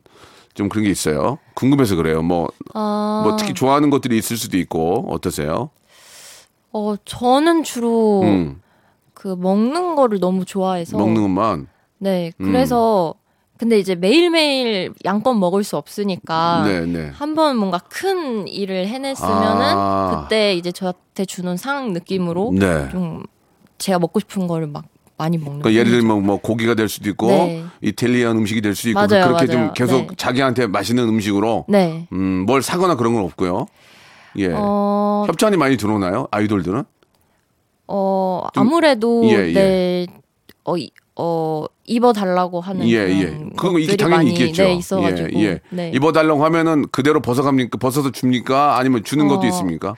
좀 0.54 0.70
그런 0.70 0.86
게 0.86 0.90
있어요. 0.90 1.38
궁금해서 1.54 1.98
그래요. 1.98 2.22
뭐, 2.22 2.48
아, 2.74 3.24
뭐 3.26 3.36
특히 3.36 3.54
좋아하는 3.54 3.90
것들이 3.90 4.18
있을 4.18 4.38
수도 4.38 4.58
있고 4.58 5.06
어떠세요? 5.10 5.70
어, 6.72 6.96
저는 7.04 7.64
주로 7.64 8.22
음, 8.22 8.62
그 9.14 9.36
먹는 9.38 9.96
거를 9.96 10.20
너무 10.20 10.46
좋아해서 10.46 10.98
먹는 10.98 11.22
것만. 11.24 11.68
네. 11.98 12.32
음. 12.40 12.46
그래서 12.46 13.16
근데 13.58 13.80
이제 13.80 13.96
매일매일 13.96 14.94
양껏 15.06 15.38
먹을 15.38 15.64
수 15.64 15.78
없으니까 15.78 16.64
네, 16.66 16.82
네. 16.86 17.10
한번 17.14 17.56
뭔가 17.58 17.78
큰 17.90 18.48
일을 18.48 18.88
해냈으면은 18.88 19.62
아. 19.66 20.22
그때 20.24 20.54
이제 20.56 20.72
저한테 20.74 21.24
주는 21.26 21.56
상 21.56 21.94
느낌으로 21.94 22.52
네. 22.54 22.90
좀 22.90 23.24
제가 23.78 24.00
먹고 24.00 24.20
싶은 24.20 24.48
거를 24.48 24.68
막 24.68 24.84
많이 25.18 25.38
먹는 25.38 25.62
그러니까 25.62 25.80
예를. 25.80 26.00
들면 26.02 26.26
뭐 26.26 26.38
고기가 26.38 26.74
될 26.74 26.90
수도 26.90 27.10
있고 27.10 27.28
네. 27.28 27.64
이탈리안 27.82 28.36
음식이 28.38 28.60
될 28.60 28.76
수도 28.76 28.90
있고 28.90 29.00
맞아요, 29.00 29.26
그렇게 29.28 29.46
좀 29.48 29.62
맞아요. 29.62 29.74
계속 29.74 30.08
네. 30.08 30.16
자기한테 30.18 30.68
맛있는 30.68 31.08
음식으로 31.08 31.66
네. 31.70 32.08
음, 32.12 32.44
뭘 32.46 32.62
사거나 32.62 32.96
그런 32.96 33.14
건 33.14 33.24
없고요. 33.24 33.68
예. 34.38 34.50
어, 34.54 35.24
협찬이 35.28 35.56
많이 35.56 35.78
들어오나요? 35.78 36.28
아이돌들은? 36.32 36.84
어 37.88 38.48
좀- 38.54 38.62
아무래도 38.68 39.24
예, 39.30 39.48
예. 39.48 39.54
네. 39.54 40.08
어, 40.66 40.76
이- 40.78 40.92
어 41.18 41.66
입어 41.86 42.12
달라고 42.14 42.60
하는 42.60 42.88
예, 42.90 42.96
예. 42.96 43.26
그거 43.56 43.72
것들이 43.72 43.96
당연히 43.96 44.32
있겠죠. 44.32 44.64
네, 44.64 44.74
있어가지고 44.74 45.30
예, 45.36 45.44
예. 45.44 45.60
네. 45.70 45.92
입어달라고 45.94 46.44
하면은 46.44 46.88
그대로 46.92 47.22
벗어갑니까? 47.22 47.78
벗어서 47.78 48.12
줍니까? 48.12 48.78
아니면 48.78 49.04
주는 49.04 49.28
것도 49.28 49.42
어, 49.42 49.46
있습니까? 49.48 49.96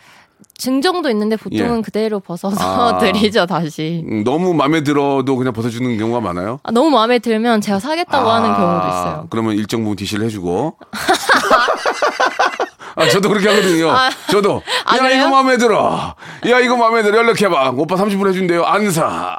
증정도 0.58 1.10
있는데 1.10 1.36
보통은 1.36 1.78
예. 1.78 1.82
그대로 1.82 2.20
벗어서 2.20 2.58
아. 2.60 2.98
드리죠 3.02 3.46
다시. 3.48 4.04
음, 4.08 4.24
너무 4.24 4.54
마음에 4.54 4.84
들어도 4.84 5.36
그냥 5.38 5.54
벗어주는 5.54 5.98
경우가 5.98 6.20
많아요? 6.22 6.60
아, 6.64 6.72
너무 6.72 6.92
마음에 6.92 7.18
들면 7.20 7.62
제가 7.62 7.80
사겠다고 7.80 8.30
하는 8.30 8.54
경우도 8.54 8.88
있어요. 8.88 9.28
그러면 9.30 9.56
일정 9.56 9.82
부분 9.82 9.96
디시를 9.96 10.26
해주고. 10.26 10.78
아, 12.96 13.08
저도 13.10 13.30
그렇게 13.30 13.48
하거든요. 13.50 13.92
아. 13.92 14.10
저도. 14.32 14.64
아, 14.86 14.98
야? 14.98 15.10
이거 15.12 15.30
마음에 15.30 15.58
들어. 15.58 16.16
야, 16.50 16.60
이거 16.60 16.78
마음에 16.78 17.02
들어. 17.02 17.18
연락해봐. 17.18 17.72
오빠 17.76 17.96
30% 17.96 18.28
해준대요. 18.30 18.64
안 18.64 18.90
사. 18.92 19.38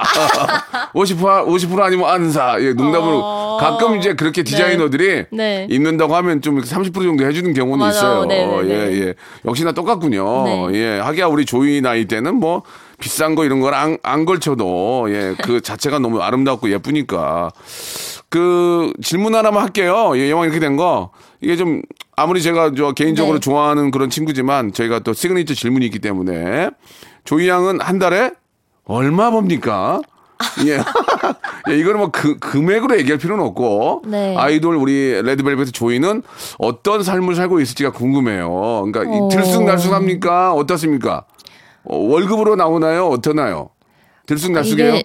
50%, 0.94 1.46
50% 1.46 1.80
아니면 1.80 2.10
안 2.10 2.30
사. 2.30 2.56
예, 2.60 2.72
농담으로. 2.72 3.20
어. 3.22 3.56
가끔 3.60 3.96
이제 3.98 4.14
그렇게 4.14 4.42
디자이너들이 4.42 5.24
네. 5.30 5.66
입는다고 5.70 6.14
하면 6.16 6.42
좀 6.42 6.60
30% 6.60 6.94
정도 6.94 7.24
해주는 7.24 7.52
경우는 7.54 7.78
맞아요. 7.78 7.90
있어요. 7.92 8.24
네, 8.26 8.46
네, 8.46 8.62
네. 8.62 8.70
예, 8.70 9.00
예. 9.06 9.14
역시나 9.44 9.72
똑같군요. 9.72 10.44
네. 10.44 10.68
예. 10.74 10.98
하기야 11.00 11.26
우리 11.26 11.44
조이 11.44 11.80
나이 11.80 12.04
때는 12.04 12.36
뭐 12.36 12.62
비싼 12.98 13.34
거 13.34 13.44
이런 13.44 13.60
걸안 13.60 13.98
안 14.02 14.24
걸쳐도 14.24 15.06
예, 15.10 15.34
그 15.42 15.60
자체가 15.62 15.98
너무 15.98 16.20
아름답고 16.20 16.70
예쁘니까. 16.70 17.50
그 18.28 18.92
질문 19.02 19.34
하나만 19.34 19.62
할게요. 19.62 20.12
예, 20.16 20.30
영화 20.30 20.44
이렇게 20.44 20.60
된 20.60 20.76
거. 20.76 21.10
이게 21.40 21.56
좀 21.56 21.82
아무리 22.16 22.42
제가 22.42 22.72
저 22.76 22.92
개인적으로 22.92 23.38
네. 23.38 23.40
좋아하는 23.40 23.90
그런 23.90 24.10
친구지만 24.10 24.72
저희가 24.72 25.00
또 25.00 25.12
시그니처 25.12 25.54
질문이 25.54 25.86
있기 25.86 26.00
때문에 26.00 26.70
조이 27.24 27.48
양은 27.48 27.80
한 27.80 27.98
달에 27.98 28.32
얼마 28.84 29.30
법니까? 29.30 30.00
예. 30.66 30.78
예, 31.70 31.78
이거는 31.78 31.98
뭐 31.98 32.10
그, 32.10 32.38
금액으로 32.38 32.98
얘기할 32.98 33.18
필요는 33.18 33.44
없고 33.44 34.02
네. 34.06 34.36
아이돌 34.36 34.76
우리 34.76 35.20
레드벨벳 35.22 35.72
조이는 35.72 36.22
어떤 36.58 37.02
삶을 37.02 37.34
살고 37.34 37.60
있을지가 37.60 37.92
궁금해요. 37.92 38.84
그러니까 38.86 39.04
이 39.04 39.18
어. 39.20 39.28
들쑥날쑥합니까? 39.28 40.54
어떻습니까? 40.54 41.24
어, 41.88 41.96
월급으로 41.96 42.56
나오나요? 42.56 43.08
어떠나요? 43.08 43.70
들쑥날쑥해요? 44.26 45.00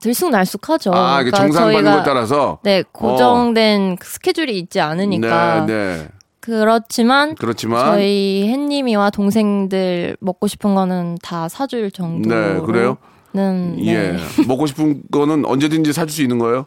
들쑥날쑥하죠. 0.00 0.92
아, 0.94 1.20
이게 1.20 1.30
정상 1.30 1.72
받는 1.72 1.92
거에 1.92 2.02
따라서 2.04 2.58
네 2.62 2.82
고정된 2.90 3.98
스케줄이 4.02 4.58
있지 4.58 4.80
않으니까 4.80 5.64
네, 5.66 5.72
네. 5.74 6.08
그렇지만 6.40 7.36
그렇지만 7.36 7.92
저희 7.92 8.48
햇님이와 8.48 9.10
동생들 9.10 10.16
먹고 10.20 10.48
싶은 10.48 10.74
거는 10.74 11.18
다 11.22 11.48
사줄 11.48 11.90
정도로 11.92 12.54
네, 12.54 12.60
그래요? 12.66 12.98
는 13.34 13.76
네. 13.76 13.94
예. 13.94 14.44
먹고 14.46 14.66
싶은 14.66 15.02
거는 15.10 15.46
언제든지 15.46 15.92
사줄 15.92 16.10
수 16.10 16.20
있는 16.20 16.38
거예요? 16.38 16.66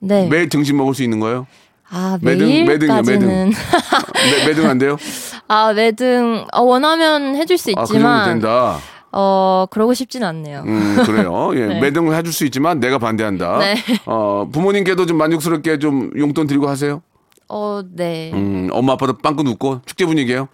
네. 0.00 0.28
매일 0.28 0.48
등심 0.48 0.76
먹을 0.76 0.94
수 0.94 1.02
있는 1.02 1.18
거예요? 1.18 1.46
아 1.90 2.18
매등, 2.20 2.46
매등이요, 2.46 2.64
매일까지는 2.66 3.50
매, 3.50 4.46
매등 4.46 4.68
안 4.68 4.78
돼요? 4.78 4.96
아 5.48 5.72
매등 5.72 6.46
어, 6.52 6.62
원하면 6.62 7.34
해줄 7.36 7.56
수 7.58 7.70
아, 7.76 7.84
그 7.84 7.94
있지만 7.94 8.28
된다. 8.28 8.78
어 9.10 9.64
그러고 9.70 9.94
싶진 9.94 10.22
않네요. 10.22 10.62
음, 10.66 11.02
그래요. 11.06 11.50
예, 11.54 11.66
네. 11.66 11.80
매등을 11.80 12.14
해줄 12.14 12.32
수 12.32 12.44
있지만 12.44 12.78
내가 12.80 12.98
반대한다. 12.98 13.58
네. 13.58 13.74
어, 14.04 14.46
부모님께도 14.52 15.06
좀 15.06 15.16
만족스럽게 15.16 15.78
좀 15.78 16.10
용돈 16.18 16.46
드리고 16.46 16.68
하세요. 16.68 17.02
어 17.48 17.80
네. 17.90 18.30
음, 18.34 18.68
엄마 18.72 18.92
아빠도 18.92 19.16
빵꾸 19.16 19.42
눕고 19.42 19.80
축제 19.86 20.04
분위기예요. 20.04 20.48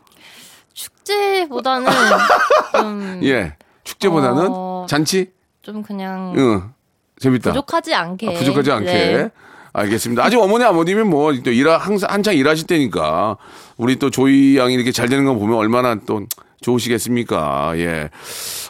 축제보다는 0.73 1.91
좀, 2.79 3.21
예, 3.25 3.57
축제보다는 3.83 4.49
어, 4.51 4.87
잔치. 4.89 5.31
좀 5.63 5.83
그냥 5.83 6.35
응, 6.37 6.71
재밌다. 7.19 7.51
부족하지 7.51 7.95
않게. 7.95 8.29
아, 8.29 8.39
부족하지 8.39 8.71
않게. 8.71 8.93
네. 8.93 9.31
알겠습니다. 9.73 10.25
아직 10.25 10.39
어머니 10.39 10.63
아버님이 10.65 11.03
뭐 11.03 11.33
또 11.43 11.51
일하 11.51 11.77
항상 11.79 12.11
한창 12.13 12.35
일하실 12.35 12.67
때니까 12.69 13.37
우리 13.76 13.97
또 13.97 14.11
조이 14.11 14.57
양이 14.59 14.75
이렇게 14.75 14.93
잘 14.93 15.09
되는 15.09 15.25
거 15.25 15.35
보면 15.35 15.57
얼마나 15.57 15.97
또 16.07 16.23
좋으시겠습니까? 16.61 17.73
예. 17.76 18.09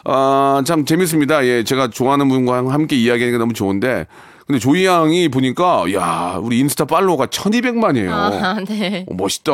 아, 0.03 0.61
참 0.65 0.85
재밌습니다. 0.85 1.45
예. 1.45 1.63
제가 1.63 1.89
좋아하는 1.89 2.27
분과 2.29 2.57
함께 2.71 2.95
이야기하니까 2.95 3.37
너무 3.37 3.53
좋은데 3.53 4.07
근데 4.47 4.59
조이 4.59 4.85
양이 4.85 5.27
보니까 5.27 5.85
야, 5.93 6.37
우리 6.39 6.59
인스타 6.59 6.85
팔로워가 6.85 7.25
1200만이에요. 7.27 8.09
아, 8.11 8.57
네. 8.67 9.05
어, 9.09 9.13
멋있다. 9.15 9.51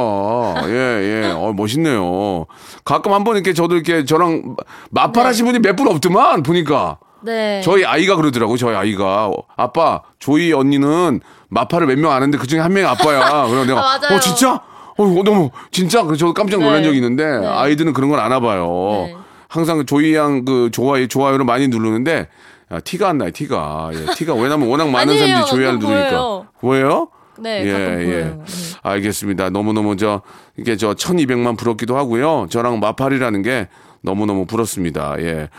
예, 0.68 1.24
예. 1.28 1.32
어, 1.34 1.54
멋있네요. 1.54 2.46
가끔 2.84 3.14
한번 3.14 3.36
이렇게 3.36 3.54
저도 3.54 3.76
이렇게 3.76 4.04
저랑 4.04 4.58
맞발하신 4.90 5.46
분이 5.46 5.60
몇 5.60 5.76
분 5.78 5.88
없더만, 5.88 6.44
보니까. 6.44 6.98
네. 7.24 7.62
저희 7.64 7.86
아이가 7.86 8.16
그러더라고. 8.18 8.58
저희 8.58 8.76
아이가 8.76 9.32
아빠 9.56 10.02
조이 10.20 10.52
언니는 10.52 11.22
마파를 11.50 11.88
몇 11.88 11.98
명 11.98 12.12
아는데 12.12 12.38
그 12.38 12.46
중에 12.48 12.60
한 12.60 12.74
명이 12.74 12.86
아빠야. 12.86 13.46
그래서 13.48 13.66
내가 13.66 13.80
아, 13.80 13.98
맞아요. 14.00 14.16
어 14.18 14.20
진짜? 14.20 14.60
어 14.98 15.24
너무 15.24 15.50
진짜 15.72 16.04
그래서 16.04 16.28
저 16.28 16.34
깜짝 16.34 16.60
놀란 16.60 16.78
네. 16.78 16.84
적이 16.84 16.98
있는데 16.98 17.26
네. 17.40 17.46
아이들은 17.48 17.94
그런 17.94 18.10
걸 18.10 18.20
아나 18.20 18.40
봐요. 18.40 19.06
네. 19.08 19.16
항상 19.48 19.86
조이 19.86 20.16
양 20.16 20.46
그 20.46 20.70
좋아요 20.72 21.08
좋아요를 21.08 21.46
많이 21.46 21.68
누르는데 21.68 22.28
야, 22.72 22.80
티가 22.80 23.10
안 23.10 23.18
나요. 23.18 23.32
티가. 23.32 23.92
예, 23.94 24.14
티가 24.16 24.34
왜냐면 24.36 24.70
워낙 24.70 24.90
많은 24.90 25.14
아니에요. 25.14 25.28
사람들이 25.28 25.50
조이를 25.50 25.80
그거 25.80 25.92
누르니까. 25.92 26.44
보여요? 26.62 27.08
네, 27.38 27.66
예, 27.66 27.72
가끔 27.72 28.02
예. 28.02 28.06
보여요. 28.06 28.44
네. 28.46 28.78
알겠습니다. 28.84 29.50
너무너무 29.50 29.98
저, 29.98 30.22
이게 30.58 30.78
저 30.78 30.94
1200만 30.94 31.58
부럽기도 31.58 31.98
하고요. 31.98 32.48
저랑 32.50 32.80
마팔이라는 32.80 33.42
게 33.42 33.68
너무너무 34.04 34.46
부럽습니다. 34.46 35.16
예. 35.20 35.50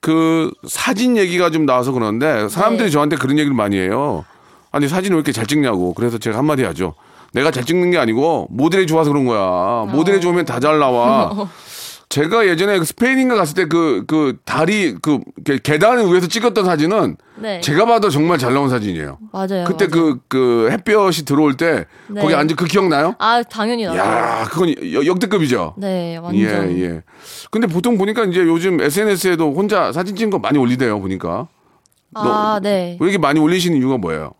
그 0.00 0.52
사진 0.68 1.16
얘기가 1.16 1.50
좀 1.50 1.66
나와서 1.66 1.90
그러는데 1.90 2.48
사람들이 2.48 2.84
네. 2.86 2.90
저한테 2.92 3.16
그런 3.16 3.36
얘기를 3.38 3.54
많이 3.56 3.76
해요. 3.76 4.24
아니, 4.70 4.86
사진을 4.86 5.16
왜 5.16 5.18
이렇게 5.18 5.32
잘 5.32 5.46
찍냐고. 5.46 5.92
그래서 5.94 6.18
제가 6.18 6.38
한마디 6.38 6.62
하죠. 6.62 6.94
내가 7.34 7.50
잘 7.50 7.64
찍는 7.64 7.90
게 7.90 7.98
아니고 7.98 8.48
모델이 8.50 8.86
좋아서 8.86 9.10
그런 9.10 9.24
거야. 9.26 9.86
모델이 9.92 10.20
좋으면 10.20 10.44
다 10.44 10.60
잘 10.60 10.78
나와. 10.78 11.48
제가 12.10 12.46
예전에 12.46 12.78
그 12.78 12.84
스페인인가 12.84 13.34
갔을 13.34 13.54
때 13.56 13.64
그, 13.64 14.04
그 14.06 14.36
다리, 14.44 14.94
그 15.02 15.18
게- 15.42 15.58
계단 15.60 15.98
위에서 16.12 16.28
찍었던 16.28 16.64
사진은 16.64 17.16
네. 17.36 17.60
제가 17.60 17.86
봐도 17.86 18.08
정말 18.08 18.38
잘 18.38 18.54
나온 18.54 18.68
사진이에요. 18.70 19.18
맞아요. 19.32 19.64
그때 19.66 19.88
맞아요. 19.88 19.90
그, 19.90 20.18
그 20.28 20.68
햇볕이 20.70 21.24
들어올 21.24 21.56
때 21.56 21.86
네. 22.06 22.20
거기 22.20 22.34
앉은 22.36 22.54
그 22.54 22.66
기억나요? 22.66 23.16
아, 23.18 23.42
당연히 23.42 23.84
나요. 23.86 23.98
야, 23.98 24.44
그건 24.48 24.68
여- 24.92 25.04
역대급이죠. 25.06 25.74
네, 25.78 26.16
완전. 26.18 26.40
예, 26.76 26.82
예. 26.84 27.02
근데 27.50 27.66
보통 27.66 27.98
보니까 27.98 28.24
이제 28.26 28.40
요즘 28.42 28.80
SNS에도 28.80 29.52
혼자 29.52 29.90
사진 29.90 30.14
찍은 30.14 30.30
거 30.30 30.38
많이 30.38 30.56
올리대요, 30.56 31.00
보니까. 31.00 31.48
아, 32.14 32.60
네. 32.62 32.96
왜 33.00 33.06
이렇게 33.06 33.18
많이 33.18 33.40
올리시는 33.40 33.76
이유가 33.78 33.96
뭐예요? 33.96 34.34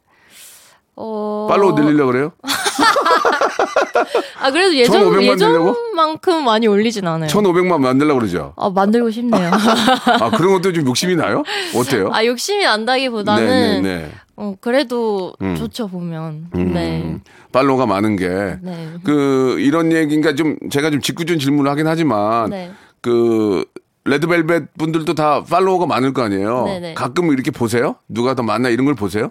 어. 0.97 1.47
팔로우 1.51 1.73
늘리려고 1.73 2.13
그래요? 2.13 2.33
아, 4.41 4.51
그래도 4.51 4.75
예전 4.77 5.03
1500만 5.03 5.39
되려고? 5.39 5.71
예전만큼 5.71 6.45
많이 6.45 6.67
올리진 6.67 7.07
않아요. 7.07 7.29
1,500만 7.29 7.81
만들려고 7.81 8.21
그러죠. 8.21 8.53
아, 8.57 8.71
만들고 8.71 9.11
싶네요. 9.11 9.51
아, 10.21 10.31
그런 10.31 10.53
것도 10.55 10.73
좀 10.73 10.87
욕심이 10.87 11.17
나요? 11.17 11.43
어때요? 11.75 12.11
아, 12.13 12.25
욕심이 12.25 12.65
난다기보다는 12.65 13.47
네, 13.47 13.81
네, 13.81 13.97
네. 13.99 14.11
어, 14.37 14.55
그래도 14.61 15.33
음. 15.43 15.55
좋죠, 15.57 15.89
보면. 15.89 16.49
음, 16.55 16.73
네. 16.75 17.17
팔로우가 17.53 17.87
많은 17.87 18.17
게. 18.17 18.29
네. 18.63 18.91
그, 19.05 19.57
이런 19.61 19.93
얘기인가 19.93 20.35
좀, 20.35 20.57
제가 20.71 20.91
좀 20.91 21.01
짓궂은 21.01 21.39
질문을 21.39 21.71
하긴 21.71 21.87
하지만, 21.87 22.51
네. 22.51 22.73
그, 23.01 23.65
레드벨벳 24.05 24.75
분들도 24.77 25.15
다 25.15 25.43
팔로워가 25.45 25.87
많을 25.87 26.13
거 26.13 26.23
아니에요? 26.23 26.65
네네. 26.67 26.95
가끔 26.95 27.33
이렇게 27.33 27.51
보세요? 27.51 27.97
누가 28.09 28.35
더 28.35 28.43
많나 28.43 28.69
이런 28.69 28.85
걸 28.85 28.95
보세요? 28.95 29.31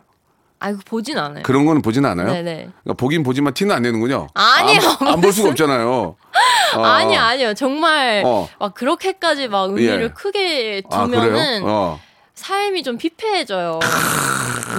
아, 0.64 0.70
이거 0.70 0.80
보진 0.86 1.18
않아요. 1.18 1.44
그런 1.44 1.66
거는 1.66 1.82
보진 1.82 2.06
않아요? 2.06 2.32
네네. 2.32 2.54
그러니까 2.84 2.94
보긴 2.98 3.22
보지만 3.24 3.54
티는 3.54 3.76
안 3.76 3.82
내는군요. 3.82 4.28
아니요, 4.34 4.80
안 5.02 5.20
볼 5.20 5.34
수가 5.34 5.50
없잖아요. 5.50 6.16
어. 6.78 6.82
아니요, 6.82 7.20
아니요. 7.20 7.54
정말 7.54 8.24
어. 8.26 8.48
막 8.60 8.74
그렇게까지 8.74 9.50
막 9.50 9.66
의미를 9.70 10.04
예. 10.04 10.08
크게 10.10 10.82
아, 10.90 11.04
두면은 11.06 11.32
그래요? 11.62 11.62
어. 11.66 12.00
삶이 12.36 12.82
좀 12.84 12.98
피폐해져요. 12.98 13.80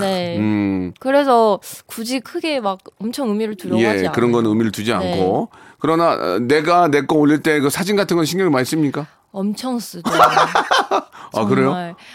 네. 0.01 0.37
음, 0.39 0.93
그래서 0.99 1.61
굳이 1.87 2.19
크게 2.21 2.61
막 2.61 2.79
엄청 3.01 3.29
의미를 3.29 3.55
두려고 3.55 3.77
하지 3.77 3.85
예, 3.87 3.99
않아요. 4.01 4.13
그런 4.13 4.33
건 4.33 4.47
의미를 4.47 4.73
두지 4.73 4.91
네. 4.91 4.97
않고. 4.97 5.51
그러나 5.79 6.13
어, 6.13 6.39
내가 6.41 6.89
내 6.89 7.03
거 7.07 7.17
올릴 7.17 7.43
때 7.43 7.61
그 7.61 7.69
사진 7.71 7.95
같은 7.95 8.17
건 8.17 8.25
신경을 8.25 8.51
많이 8.51 8.65
씁니까? 8.65 9.07
엄청 9.33 9.79
쓰죠. 9.79 10.03
아, 11.37 11.45
그래요? 11.47 11.73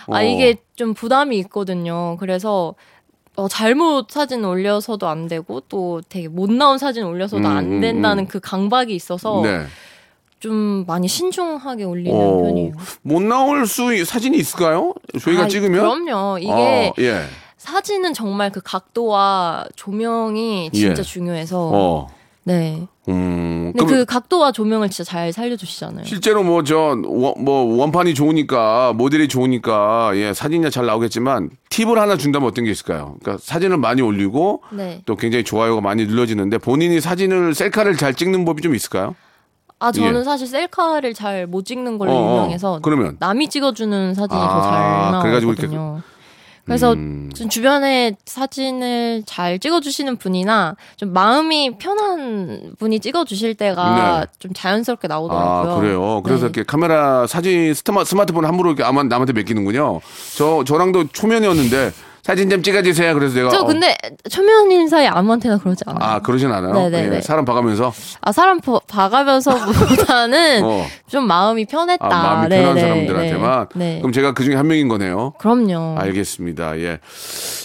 어. 0.07 0.13
아 0.15 0.21
이게 0.23 0.55
좀 0.75 0.93
부담이 0.93 1.37
있거든요. 1.39 2.17
그래서 2.17 2.73
어, 3.39 3.47
잘못 3.47 4.11
사진 4.11 4.43
올려서도 4.43 5.07
안 5.07 5.27
되고 5.29 5.61
또 5.69 6.01
되게 6.09 6.27
못 6.27 6.51
나온 6.51 6.77
사진 6.77 7.05
올려서도 7.05 7.41
음, 7.41 7.45
안 7.57 7.65
음, 7.73 7.81
된다는 7.81 8.25
음. 8.25 8.27
그 8.27 8.39
강박이 8.41 8.93
있어서 8.93 9.41
네. 9.43 9.65
좀 10.39 10.83
많이 10.85 11.07
신중하게 11.07 11.85
올리는 11.85 12.15
어, 12.19 12.41
편이에요. 12.43 12.73
못 13.01 13.21
나올 13.21 13.65
수 13.65 13.93
있- 13.95 14.05
사진이 14.05 14.37
있을까요? 14.37 14.93
저희가 15.21 15.43
아, 15.43 15.47
찍으면? 15.47 15.79
그럼요. 16.05 16.37
이게 16.39 16.51
어, 16.51 16.93
예. 16.99 17.23
사진은 17.57 18.13
정말 18.13 18.51
그 18.51 18.61
각도와 18.63 19.65
조명이 19.75 20.69
진짜 20.73 20.99
예. 20.99 21.03
중요해서 21.03 21.71
어. 21.73 22.07
네. 22.49 22.87
음. 23.07 23.71
근데 23.77 23.93
그 23.93 24.05
각도와 24.05 24.51
조명을 24.51 24.89
진짜 24.89 25.07
잘 25.07 25.31
살려주시잖아요. 25.31 26.03
실제로 26.03 26.41
뭐저뭐 26.41 27.77
원판이 27.77 28.15
좋으니까 28.15 28.93
모델이 28.93 29.27
좋으니까 29.27 30.13
예 30.15 30.33
사진이 30.33 30.71
잘 30.71 30.87
나오겠지만 30.87 31.51
팁을 31.69 31.99
하나 31.99 32.17
준다면 32.17 32.47
어떤 32.49 32.65
게 32.65 32.71
있을까요? 32.71 33.17
그러니까 33.21 33.43
사진을 33.45 33.77
많이 33.77 34.01
올리고 34.01 34.63
네. 34.71 35.03
또 35.05 35.15
굉장히 35.15 35.43
좋아요가 35.43 35.79
많이 35.79 36.07
눌러지는데 36.07 36.57
본인이 36.57 36.99
사진을 36.99 37.53
셀카를 37.53 37.97
잘 37.97 38.15
찍는 38.15 38.45
법이 38.45 38.63
좀 38.63 38.73
있을까요? 38.73 39.13
아 39.77 39.91
저는 39.91 40.21
예. 40.21 40.23
사실 40.23 40.47
셀카를 40.47 41.13
잘 41.13 41.45
못 41.45 41.65
찍는 41.65 41.99
걸로 41.99 42.11
어, 42.11 42.15
어. 42.15 42.33
유명해서 42.37 42.79
그러면? 42.81 43.15
남이 43.19 43.49
찍어주는 43.49 44.15
사진이 44.15 44.41
아, 44.41 44.47
더잘 45.11 45.21
그래가지고 45.21 45.53
이렇게 45.53 45.67
나오거든요. 45.67 46.01
그래서 46.69 46.93
음. 46.93 47.31
좀 47.35 47.49
주변에 47.49 48.15
사진을 48.25 49.23
잘 49.25 49.57
찍어주시는 49.57 50.17
분이나 50.17 50.75
좀 50.97 51.13
마음이 51.13 51.77
편한 51.79 52.73
분이 52.77 52.99
찍어주실 52.99 53.55
때가 53.55 54.19
네. 54.19 54.27
좀 54.37 54.53
자연스럽게 54.53 55.07
나오더라고요. 55.07 55.71
아 55.73 55.79
그래요. 55.79 56.21
그래서 56.23 56.41
네. 56.41 56.45
이렇게 56.45 56.63
카메라 56.63 57.25
사진 57.25 57.73
스마, 57.73 58.03
스마트폰 58.03 58.45
함부로 58.45 58.69
이렇게 58.69 58.83
아마 58.83 59.01
남한테 59.01 59.33
맡기는군요. 59.33 59.99
저 60.37 60.63
저랑도 60.63 61.07
초면이었는데 61.07 61.91
사진 62.29 62.47
좀 62.47 62.61
찍어주세요. 62.61 63.15
그래서 63.15 63.33
내가 63.35 63.49
저 63.49 63.61
어, 63.61 63.65
근데 63.65 63.95
초면 64.29 64.69
인 64.69 64.87
사이 64.87 65.07
아무한테나 65.07 65.57
그러지 65.57 65.83
않아요. 65.87 65.99
아 65.99 66.19
그러진 66.19 66.51
않아요. 66.51 66.73
네네네. 66.73 67.15
예, 67.17 67.21
사람 67.21 67.43
봐가면서 67.43 67.91
아 68.21 68.31
사람 68.31 68.61
봐- 68.61 68.79
봐가면서보다는 68.87 70.61
어. 70.63 70.85
좀 71.07 71.25
마음이 71.25 71.65
편했다. 71.65 72.05
아, 72.05 72.35
마음이 72.35 72.49
네, 72.49 72.59
편한 72.59 72.75
네, 72.75 72.81
사람들한테만. 72.81 73.67
네. 73.73 73.93
네. 73.95 73.97
그럼 74.01 74.11
제가 74.11 74.33
그 74.35 74.43
중에 74.43 74.53
한 74.53 74.67
명인 74.67 74.87
거네요. 74.89 75.33
그럼요. 75.39 75.95
알겠습니다. 75.97 76.77
예. 76.81 76.99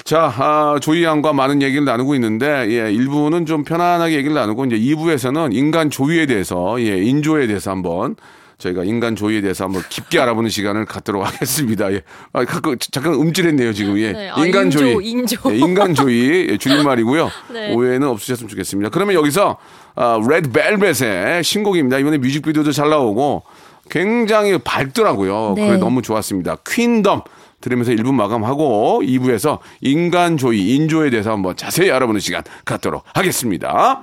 자, 0.05 0.33
아, 0.35 0.79
조이 0.81 1.05
양과 1.05 1.35
많은 1.35 1.61
얘기를 1.61 1.85
나누고 1.85 2.15
있는데, 2.15 2.47
예, 2.71 2.91
1부는 2.91 3.47
좀 3.47 3.65
편안하게 3.65 4.15
얘기를 4.17 4.35
나누고, 4.35 4.65
이제 4.67 4.77
2부에서는 4.79 5.55
인간 5.55 5.91
조이에 5.91 6.25
대해서, 6.27 6.77
예, 6.81 6.97
인조에 7.03 7.47
대해서 7.47 7.71
한번, 7.71 8.17
저희가 8.65 8.85
인간 8.85 9.17
조이에 9.17 9.41
대해서 9.41 9.65
한번 9.65 9.83
깊게 9.89 10.19
알아보는 10.19 10.49
시간을 10.49 10.87
갖도록 10.87 11.27
하겠습니다. 11.27 11.93
예. 11.93 12.03
아, 12.33 12.45
가끔, 12.45 12.77
잠깐 12.79 13.15
음질했네요, 13.15 13.73
지금. 13.73 13.99
예. 13.99 14.13
네, 14.13 14.31
아, 14.31 14.45
인간 14.45 14.67
인조, 14.67 14.79
조이. 14.79 15.11
인조. 15.11 15.37
예, 15.53 15.59
인간 15.59 15.95
조이. 15.95 16.49
예, 16.51 16.57
줄임말이고요. 16.57 17.31
네. 17.53 17.75
오해는 17.75 18.09
없으셨으면 18.09 18.49
좋겠습니다. 18.49 18.91
그러면 18.91 19.15
여기서, 19.15 19.59
아, 19.95 20.19
레드벨벳의 20.27 21.45
신곡입니다. 21.45 21.99
이번에 21.99 22.19
뮤직비디오도 22.19 22.73
잘 22.73 22.89
나오고, 22.89 23.43
굉장히 23.91 24.57
밝더라고요. 24.59 25.55
네. 25.57 25.67
그래 25.67 25.79
너무 25.79 26.01
좋았습니다. 26.01 26.57
퀸덤 26.67 27.21
들으면서 27.61 27.93
1부 27.93 28.15
마감하고 28.15 29.03
2부에서 29.05 29.59
인간 29.83 30.39
조이, 30.39 30.75
인조에 30.75 31.11
대해서 31.11 31.33
한번 31.33 31.57
자세히 31.57 31.91
알아보는 31.91 32.21
시간 32.21 32.43
갖도록 32.65 33.05
하겠습니다. 33.13 34.03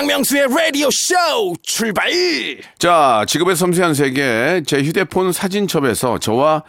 박명수의 0.00 0.48
라디오 0.48 0.88
쇼 0.90 1.14
출발 1.62 2.10
자, 2.78 3.22
지금의 3.28 3.54
섬세한 3.54 3.92
세계 3.92 4.62
제 4.66 4.82
휴대폰 4.82 5.30
사진첩에서 5.30 6.16
저와 6.16 6.62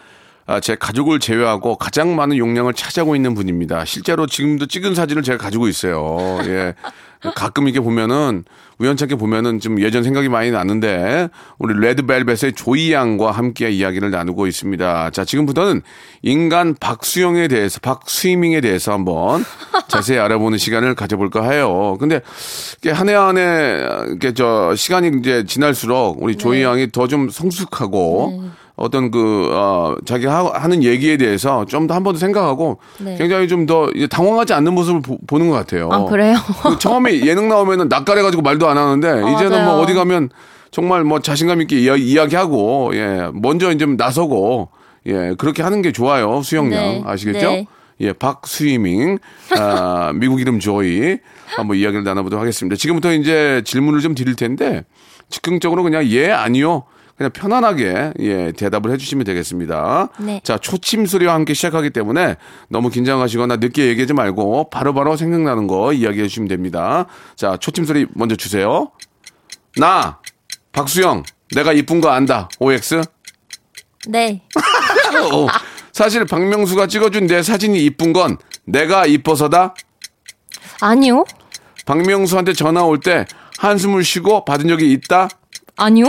아, 0.47 0.59
제 0.59 0.75
가족을 0.75 1.19
제외하고 1.19 1.77
가장 1.77 2.13
많은 2.17 2.35
용량을 2.35 2.73
차지하고 2.73 3.15
있는 3.15 3.33
분입니다. 3.33 3.85
실제로 3.85 4.27
지금도 4.27 4.65
찍은 4.65 4.95
사진을 4.95 5.23
제가 5.23 5.37
가지고 5.37 5.69
있어요. 5.69 6.39
예. 6.43 6.73
가끔 7.35 7.67
이렇게 7.67 7.79
보면은 7.79 8.43
우연찮게 8.79 9.15
보면은 9.15 9.59
좀 9.59 9.79
예전 9.79 10.03
생각이 10.03 10.27
많이 10.27 10.49
나는데 10.49 11.29
우리 11.59 11.79
레드벨벳의 11.79 12.53
조이 12.55 12.91
양과 12.91 13.29
함께 13.29 13.69
이야기를 13.69 14.09
나누고 14.09 14.47
있습니다. 14.47 15.11
자, 15.11 15.23
지금부터는 15.23 15.83
인간 16.23 16.73
박수영에 16.79 17.47
대해서 17.47 17.79
박스위밍에 17.79 18.59
대해서 18.61 18.91
한번 18.91 19.45
자세히 19.87 20.17
알아보는 20.17 20.57
시간을 20.57 20.95
가져볼까 20.95 21.47
해요. 21.51 21.95
근데 21.99 22.21
이게 22.79 22.89
한해한 22.89 23.37
해 23.37 23.85
이렇게 24.07 24.33
저 24.33 24.73
시간이 24.75 25.11
이제 25.19 25.43
지날수록 25.45 26.23
우리 26.23 26.35
조이 26.35 26.63
양이 26.63 26.91
더 26.91 27.07
좀 27.11 27.29
성숙하고 27.29 28.45
어떤 28.81 29.11
그, 29.11 29.49
어, 29.53 29.95
자기 30.05 30.25
하, 30.25 30.43
하는 30.53 30.83
얘기에 30.83 31.17
대해서 31.17 31.65
좀 31.65 31.87
더 31.87 31.93
한 31.93 32.03
번 32.03 32.13
더 32.13 32.19
생각하고 32.19 32.79
네. 32.99 33.15
굉장히 33.17 33.47
좀 33.47 33.65
더 33.67 33.89
당황하지 34.09 34.53
않는 34.53 34.73
모습을 34.73 35.01
보, 35.01 35.37
는것 35.37 35.55
같아요. 35.55 35.89
아 35.91 36.05
그래요? 36.05 36.35
그 36.63 36.79
처음에 36.79 37.25
예능 37.25 37.47
나오면은 37.47 37.87
낯가려가지고 37.89 38.41
말도 38.41 38.67
안 38.67 38.77
하는데 38.77 39.07
이제는 39.33 39.51
맞아요. 39.51 39.65
뭐 39.65 39.75
어디 39.81 39.93
가면 39.93 40.29
정말 40.71 41.03
뭐 41.03 41.19
자신감 41.19 41.61
있게 41.61 41.79
이야, 41.79 41.95
이야 41.95 42.25
기하고 42.27 42.91
예 42.95 43.29
먼저 43.33 43.71
이제 43.71 43.85
나서고 43.85 44.69
예 45.05 45.35
그렇게 45.37 45.61
하는 45.63 45.81
게 45.81 45.91
좋아요 45.91 46.41
수영양 46.41 46.71
네, 46.71 47.03
아시겠죠? 47.05 47.47
네. 47.51 47.67
예, 48.03 48.13
박스위밍, 48.13 49.19
아, 49.59 50.11
미국 50.15 50.41
이름 50.41 50.59
조이. 50.59 51.17
한번 51.55 51.77
이야기를 51.77 52.03
나눠보도록 52.03 52.41
하겠습니다. 52.41 52.75
지금부터 52.75 53.13
이제 53.13 53.61
질문을 53.63 53.99
좀 53.99 54.15
드릴 54.15 54.35
텐데, 54.35 54.85
즉흥적으로 55.29 55.83
그냥 55.83 56.03
예, 56.07 56.31
아니요. 56.31 56.83
그냥 57.17 57.31
편안하게, 57.31 58.13
예, 58.19 58.51
대답을 58.51 58.91
해주시면 58.91 59.25
되겠습니다. 59.25 60.09
네. 60.19 60.41
자, 60.43 60.57
초침 60.57 61.05
소리와 61.05 61.33
함께 61.33 61.53
시작하기 61.53 61.91
때문에 61.91 62.35
너무 62.69 62.89
긴장하시거나 62.89 63.57
늦게 63.57 63.87
얘기하지 63.87 64.13
말고 64.13 64.69
바로바로 64.69 65.15
생각나는 65.17 65.67
거 65.67 65.93
이야기해 65.93 66.27
주시면 66.27 66.47
됩니다. 66.47 67.05
자, 67.35 67.57
초침 67.57 67.85
소리 67.85 68.07
먼저 68.15 68.35
주세요. 68.35 68.91
나, 69.77 70.19
박수영, 70.71 71.23
내가 71.53 71.73
이쁜 71.73 72.01
거 72.01 72.09
안다. 72.09 72.49
OX? 72.59 73.01
네. 74.07 74.41
어, 75.33 75.47
사실 75.91 76.25
박명수가 76.25 76.87
찍어준 76.87 77.27
내 77.27 77.43
사진이 77.43 77.83
이쁜 77.85 78.13
건 78.13 78.37
내가 78.65 79.05
이뻐서다. 79.05 79.75
아니요. 80.81 81.25
박명수한테 81.85 82.53
전화 82.53 82.83
올 82.83 82.99
때 82.99 83.25
한숨을 83.59 84.03
쉬고 84.03 84.43
받은 84.45 84.67
적이 84.69 84.91
있다. 84.93 85.29
아니요. 85.75 86.05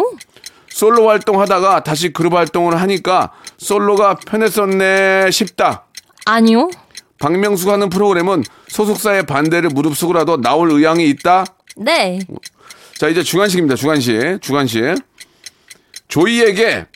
솔로 0.72 1.08
활동하다가 1.08 1.84
다시 1.84 2.12
그룹 2.12 2.34
활동을 2.34 2.80
하니까 2.80 3.32
솔로가 3.58 4.16
편했었네 4.16 5.30
싶다. 5.30 5.84
아니요. 6.24 6.70
박명수가 7.18 7.74
하는 7.74 7.88
프로그램은 7.88 8.42
소속사의 8.68 9.26
반대를 9.26 9.70
무릅쓰고라도 9.70 10.40
나올 10.40 10.70
의향이 10.70 11.08
있다. 11.10 11.44
네. 11.76 12.18
자 12.98 13.08
이제 13.08 13.22
주간식입니다. 13.22 13.76
주간식. 13.76 14.40
주간식. 14.40 14.94
조이에게 16.08 16.86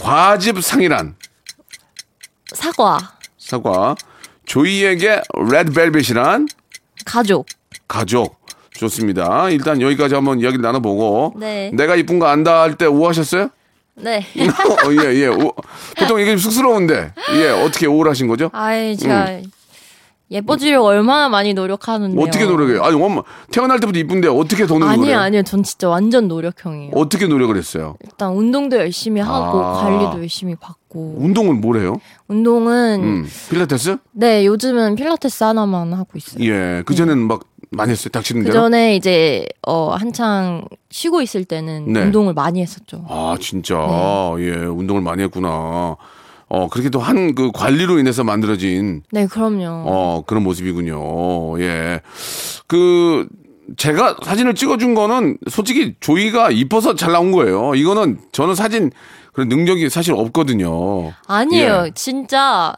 과즙상이란 0.00 1.16
사과. 2.54 3.16
사과. 3.38 3.94
조이에게 4.46 5.22
레드벨벳이란 5.50 6.46
가족. 7.04 7.46
가족. 7.88 8.43
좋습니다. 8.74 9.48
일단 9.50 9.80
여기까지 9.80 10.14
한번 10.14 10.40
이야기를 10.40 10.62
나눠보고. 10.62 11.34
네. 11.38 11.70
내가 11.74 11.96
이쁜 11.96 12.18
거 12.18 12.26
안다 12.26 12.62
할 12.62 12.74
때 12.76 12.86
오하셨어요? 12.86 13.48
네. 13.96 14.18
어, 14.86 14.92
예, 15.04 15.14
예. 15.14 15.26
오- 15.28 15.54
보통 15.96 16.20
이게 16.20 16.30
좀 16.32 16.38
쑥스러운데. 16.38 17.12
예, 17.36 17.48
어떻게 17.50 17.86
오하신 17.86 18.26
거죠? 18.26 18.50
아이, 18.52 18.96
제가 18.96 19.38
예뻐지려고 20.30 20.86
얼마나 20.88 21.28
많이 21.28 21.54
노력하는데요. 21.54 22.20
음. 22.20 22.26
어떻게 22.28 22.44
노력해요? 22.46 22.82
아니, 22.82 23.00
엄마, 23.00 23.22
태어날 23.52 23.78
때부터 23.78 24.00
이쁜데 24.00 24.26
어떻게 24.26 24.66
더 24.66 24.74
노력을 24.74 24.92
아니요, 24.92 25.06
해요? 25.06 25.18
아니요. 25.20 25.42
전 25.44 25.62
진짜 25.62 25.88
완전 25.88 26.26
노력형이에요. 26.26 26.90
어떻게 26.96 27.28
노력을 27.28 27.56
했어요? 27.56 27.96
일단 28.02 28.32
운동도 28.32 28.76
열심히 28.78 29.20
하고 29.20 29.62
아. 29.64 29.72
관리도 29.84 30.18
열심히 30.18 30.56
받고 30.56 31.18
운동은 31.20 31.60
뭘 31.60 31.78
해요? 31.80 32.00
운동은 32.26 33.00
음, 33.04 33.28
필라테스? 33.50 33.98
네 34.12 34.44
요즘은 34.46 34.96
필라테스 34.96 35.44
하나만 35.44 35.92
하고 35.92 36.08
있어요. 36.16 36.42
예. 36.44 36.82
그전에는 36.84 37.18
막 37.28 37.42
많이 37.74 37.92
했어요. 37.92 38.10
닥치는 38.10 38.44
그? 38.44 38.52
전에 38.52 38.96
이제 38.96 39.46
어 39.66 39.90
한창 39.94 40.64
쉬고 40.90 41.22
있을 41.22 41.44
때는 41.44 41.92
네. 41.92 42.02
운동을 42.02 42.34
많이 42.34 42.60
했었죠. 42.62 43.04
아, 43.08 43.36
진짜. 43.40 43.74
네. 44.36 44.44
예, 44.48 44.50
운동을 44.66 45.02
많이 45.02 45.22
했구나. 45.22 45.96
어, 46.48 46.68
그렇게 46.68 46.88
또 46.90 47.00
한 47.00 47.34
그 47.34 47.50
관리로 47.52 47.98
인해서 47.98 48.22
만들어진 48.22 49.02
네, 49.10 49.26
그럼요. 49.26 49.66
어, 49.86 50.22
그런 50.26 50.42
모습이군요. 50.44 51.58
예. 51.60 52.00
그, 52.66 53.26
제가 53.78 54.18
사진을 54.22 54.54
찍어준 54.54 54.94
거는 54.94 55.38
솔직히 55.50 55.94
조이가 56.00 56.50
이뻐서 56.50 56.94
잘 56.94 57.12
나온 57.12 57.32
거예요. 57.32 57.74
이거는 57.74 58.18
저는 58.30 58.54
사진 58.54 58.90
그런 59.32 59.48
능력이 59.48 59.88
사실 59.88 60.12
없거든요. 60.14 61.12
아니에요. 61.26 61.84
예. 61.86 61.90
진짜 61.94 62.74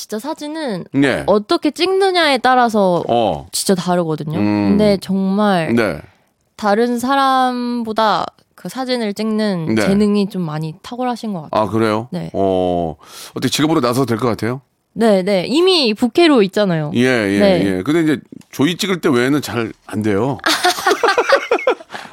진짜 0.00 0.18
사진은 0.18 0.84
네. 0.92 1.24
어떻게 1.26 1.70
찍느냐에 1.70 2.38
따라서 2.38 3.04
어. 3.06 3.46
진짜 3.52 3.74
다르거든요. 3.74 4.38
음. 4.38 4.68
근데 4.70 4.96
정말 5.02 5.74
네. 5.74 6.00
다른 6.56 6.98
사람보다 6.98 8.24
그 8.54 8.70
사진을 8.70 9.12
찍는 9.12 9.74
네. 9.74 9.82
재능이 9.82 10.30
좀 10.30 10.40
많이 10.40 10.74
탁월하신 10.82 11.34
것 11.34 11.42
같아요. 11.42 11.62
아, 11.62 11.68
그래요? 11.70 12.08
네. 12.12 12.30
어, 12.32 12.96
어떻게 13.34 13.50
직업으로 13.50 13.80
나서도 13.80 14.06
될 14.06 14.16
것 14.16 14.28
같아요? 14.28 14.62
네, 14.94 15.22
네. 15.22 15.44
이미 15.46 15.92
부캐로 15.92 16.42
있잖아요. 16.44 16.92
예, 16.94 17.00
예, 17.04 17.38
네. 17.38 17.62
예. 17.66 17.82
근데 17.82 18.00
이제 18.02 18.20
조이 18.50 18.76
찍을 18.78 19.02
때 19.02 19.10
외에는 19.10 19.42
잘 19.42 19.70
안 19.86 20.00
돼요. 20.00 20.38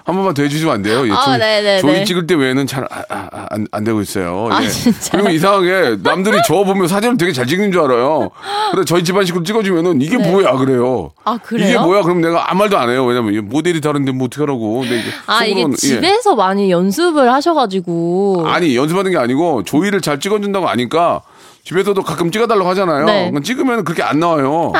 한 0.08 0.16
번만 0.16 0.34
더 0.34 0.42
해주시면 0.42 0.74
안 0.74 0.82
돼요? 0.82 1.06
예, 1.06 1.12
아, 1.12 1.26
조이, 1.26 1.38
네네네. 1.38 1.82
조이 1.82 2.06
찍을 2.06 2.28
때 2.28 2.34
외에는 2.34 2.66
잘 2.66 2.86
아, 2.86 3.04
아, 3.10 3.28
아, 3.30 3.46
안, 3.50 3.68
안 3.74 3.84
되고 3.84 4.00
있어요. 4.00 4.48
아, 4.50 4.64
예. 4.64 4.70
진짜요? 4.70 5.12
그리고 5.12 5.30
이상하게 5.32 5.98
남들이 6.02 6.38
저 6.48 6.64
보면 6.64 6.88
사진을 6.88 7.18
되게 7.18 7.34
잘 7.34 7.46
찍는 7.46 7.74
줄 7.74 7.82
알아요. 7.82 8.30
근데 8.72 8.86
저희 8.86 9.04
집안 9.04 9.26
식구를 9.26 9.44
찍어주면은 9.44 10.02
이게 10.02 10.16
네. 10.16 10.32
뭐야 10.32 10.54
그래요. 10.54 11.12
아, 11.26 11.38
그래요? 11.38 11.68
이게 11.68 11.78
뭐야? 11.78 12.04
그럼 12.04 12.22
내가 12.22 12.50
아무 12.50 12.60
말도 12.60 12.78
안 12.78 12.90
해요. 12.90 13.04
왜냐면 13.04 13.50
모델이 13.50 13.82
다른데 13.82 14.14
뭐 14.14 14.28
어떻게 14.28 14.44
하라고. 14.44 14.80
근데 14.80 15.00
이게 15.00 15.10
아, 15.26 15.44
이게 15.44 15.66
예. 15.70 15.76
집에서 15.76 16.36
많이 16.36 16.72
연습을 16.72 17.30
하셔가지고. 17.34 18.46
아니 18.48 18.78
연습하는 18.78 19.12
게 19.12 19.18
아니고 19.18 19.66
조이를 19.66 20.00
잘 20.00 20.22
찍어준다고 20.22 20.70
아니까 20.70 21.22
집에서도 21.68 22.02
가끔 22.02 22.32
찍어달라고 22.32 22.70
하잖아요. 22.70 23.06
네. 23.06 23.32
찍으면 23.44 23.84
그렇게 23.84 24.02
안 24.02 24.22
나와요. 24.22 24.72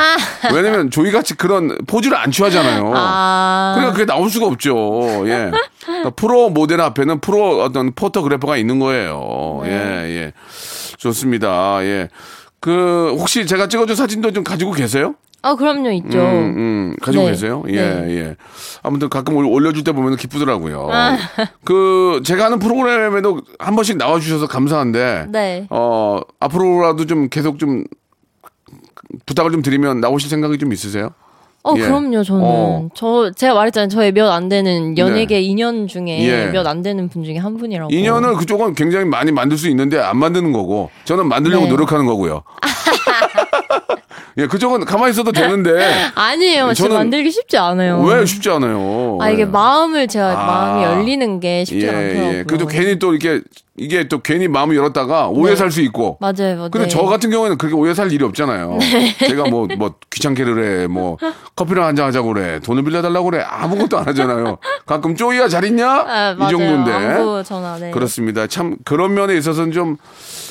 왜냐면 0.54 0.90
조이 0.90 1.10
같이 1.10 1.34
그런 1.34 1.76
포즈를 1.86 2.16
안 2.16 2.30
취하잖아요. 2.30 2.92
아. 2.96 3.72
그러니까 3.74 3.92
그게 3.92 4.06
나올 4.06 4.30
수가 4.30 4.46
없죠. 4.46 5.22
예. 5.26 5.50
그러니까 5.84 6.10
프로 6.16 6.48
모델 6.48 6.80
앞에는 6.80 7.20
프로 7.20 7.62
어떤 7.62 7.92
포토그래퍼가 7.92 8.56
있는 8.56 8.78
거예요. 8.78 9.60
네. 9.64 9.70
예, 9.70 10.16
예. 10.16 10.32
좋습니다. 10.96 11.80
예. 11.82 12.08
그 12.58 13.14
혹시 13.18 13.46
제가 13.46 13.68
찍어준 13.68 13.94
사진도 13.94 14.32
좀 14.32 14.42
가지고 14.42 14.72
계세요? 14.72 15.14
아, 15.42 15.54
그럼요, 15.54 15.90
있죠. 15.92 16.18
음, 16.18 16.54
음, 16.56 16.94
가지고 17.00 17.24
네. 17.24 17.30
계세요? 17.30 17.62
예, 17.68 17.76
네. 17.80 18.10
예. 18.16 18.36
아무튼 18.82 19.08
가끔 19.08 19.36
올- 19.36 19.46
올려줄 19.46 19.84
때 19.84 19.92
보면 19.92 20.16
기쁘더라고요. 20.16 20.88
아. 20.90 21.16
그, 21.64 22.20
제가 22.24 22.46
하는 22.46 22.58
프로그램에도 22.58 23.40
한 23.60 23.76
번씩 23.76 23.96
나와주셔서 23.98 24.48
감사한데, 24.48 25.26
네. 25.28 25.66
어, 25.70 26.20
앞으로라도 26.40 27.06
좀 27.06 27.28
계속 27.28 27.58
좀 27.60 27.84
부탁을 29.26 29.52
좀 29.52 29.62
드리면 29.62 30.00
나오실 30.00 30.28
생각이 30.28 30.58
좀 30.58 30.72
있으세요? 30.72 31.10
어, 31.64 31.74
예. 31.76 31.80
그럼요, 31.82 32.22
저는. 32.24 32.42
어. 32.44 32.88
저, 32.94 33.30
제가 33.34 33.54
말했잖아요. 33.54 33.88
저의 33.88 34.12
몇 34.12 34.30
안 34.30 34.48
되는 34.48 34.96
연예계 34.98 35.40
인연 35.40 35.86
중에 35.86 36.24
예. 36.26 36.46
몇안 36.50 36.82
되는 36.82 37.08
분 37.08 37.24
중에 37.24 37.36
한 37.36 37.56
분이라고. 37.56 37.92
인연을 37.94 38.34
그쪽은 38.36 38.74
굉장히 38.74 39.04
많이 39.04 39.32
만들 39.32 39.56
수 39.56 39.68
있는데 39.68 39.98
안 39.98 40.16
만드는 40.18 40.52
거고, 40.52 40.90
저는 41.04 41.26
만들려고 41.28 41.64
네. 41.64 41.70
노력하는 41.70 42.06
거고요. 42.06 42.42
예, 44.38 44.46
그쪽은 44.46 44.84
가만히 44.84 45.10
있어도 45.10 45.32
되는데, 45.32 45.72
아니에요. 46.14 46.72
진짜 46.72 46.84
저는 46.84 46.96
만들기 46.96 47.30
쉽지 47.30 47.58
않아요. 47.58 48.00
왜 48.02 48.24
쉽지 48.24 48.48
않아요? 48.50 49.18
아, 49.20 49.30
이게 49.30 49.42
예. 49.42 49.46
마음을 49.46 50.06
제가 50.06 50.30
아. 50.30 50.46
마음이 50.46 50.84
열리는 50.84 51.40
게 51.40 51.64
쉽지 51.64 51.88
않더라고요. 51.88 52.38
예. 52.38 52.44
그래도 52.44 52.66
괜히 52.66 52.98
또 52.98 53.14
이렇게 53.14 53.42
이게 53.78 54.08
또 54.08 54.20
괜히 54.20 54.48
마음을 54.48 54.76
열었다가 54.76 55.28
오해 55.28 55.50
네. 55.52 55.56
살수 55.56 55.80
있고. 55.82 56.18
맞아요, 56.20 56.56
맞아요. 56.56 56.70
근데 56.70 56.88
저 56.88 57.02
같은 57.02 57.30
경우에는 57.30 57.56
그렇게 57.58 57.74
오해 57.76 57.94
살 57.94 58.12
일이 58.12 58.24
없잖아요. 58.24 58.78
제가 59.20 59.48
뭐, 59.48 59.66
뭐, 59.78 59.94
귀찮게를 60.10 60.82
해, 60.82 60.86
뭐, 60.86 61.16
커피를 61.56 61.82
한잔 61.84 62.06
하자고 62.06 62.32
그래, 62.34 62.60
돈을 62.60 62.84
빌려달라고 62.84 63.30
그래, 63.30 63.44
아무것도 63.46 63.98
안 63.98 64.06
하잖아요. 64.08 64.58
가끔 64.86 65.14
쪼이야 65.16 65.48
잘 65.48 65.64
있냐? 65.64 65.88
아, 65.88 66.32
이. 66.32 66.38
정도인데. 66.50 66.92
안부 66.92 67.42
전화, 67.44 67.78
네. 67.78 67.90
그렇습니다. 67.90 68.46
참, 68.46 68.76
그런 68.84 69.14
면에 69.14 69.36
있어서는 69.36 69.72
좀, 69.72 69.96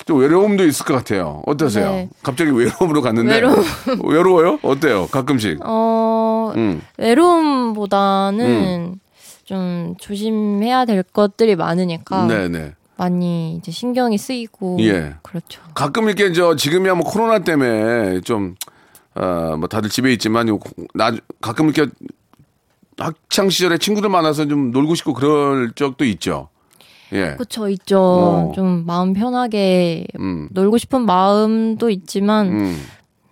좀 0.06 0.20
외로움도 0.20 0.66
있을 0.66 0.86
것 0.86 0.94
같아요. 0.96 1.42
어떠세요? 1.46 1.90
네. 1.92 2.10
갑자기 2.24 2.52
외로움으로 2.52 3.02
갔는데. 3.02 3.36
외로움. 3.36 3.64
외로워요? 4.04 4.60
어때요? 4.62 5.08
가끔씩. 5.08 5.60
어, 5.64 6.54
음. 6.56 6.82
외로움보다는 6.98 9.00
좀 9.46 9.96
조심해야 10.00 10.86
될 10.86 11.04
것들이 11.04 11.56
많으니까 11.56 12.26
네네. 12.28 12.74
많이 12.98 13.56
이제 13.56 13.72
신경이 13.72 14.18
쓰이고 14.18 14.78
예. 14.82 15.16
그렇죠. 15.22 15.62
가끔 15.74 16.06
이렇게 16.06 16.32
저 16.34 16.56
지금이야 16.56 16.96
뭐 16.96 17.04
코로나 17.06 17.40
때문에 17.40 18.22
좀 18.22 18.56
어 19.20 19.58
뭐 19.58 19.68
다들 19.68 19.90
집에 19.90 20.14
있지만 20.14 20.48
요나 20.48 21.18
가끔 21.42 21.70
이렇게 21.70 21.92
학창 22.98 23.50
시절에 23.50 23.78
친구들 23.78 24.10
만나서 24.10 24.48
좀 24.48 24.72
놀고 24.72 24.96
싶고 24.96 25.14
그럴 25.14 25.72
적도 25.74 26.06
있죠. 26.06 26.50
예. 27.14 27.34
그렇죠, 27.36 27.70
있죠. 27.70 28.00
어. 28.00 28.52
좀 28.54 28.86
마음 28.86 29.14
편하게 29.14 30.06
음. 30.20 30.50
놀고 30.52 30.78
싶은 30.78 31.06
마음도 31.06 31.90
있지만 31.90 32.48
음. 32.48 32.84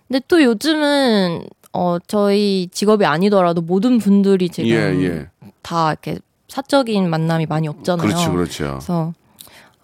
근데 0.08 0.20
또 0.28 0.42
요즘은 0.42 1.46
어 1.72 1.98
저희 2.06 2.68
직업이 2.72 3.04
아니더라도 3.04 3.60
모든 3.60 3.98
분들이 3.98 4.48
지금 4.48 4.70
예, 4.70 4.76
예. 5.04 5.28
다 5.62 5.90
이렇게 5.90 6.18
사적인 6.48 7.10
만남이 7.10 7.46
많이 7.46 7.68
없잖아요. 7.68 8.06
그렇죠. 8.06 8.32
그렇죠. 8.32 8.64
그래서 8.70 9.12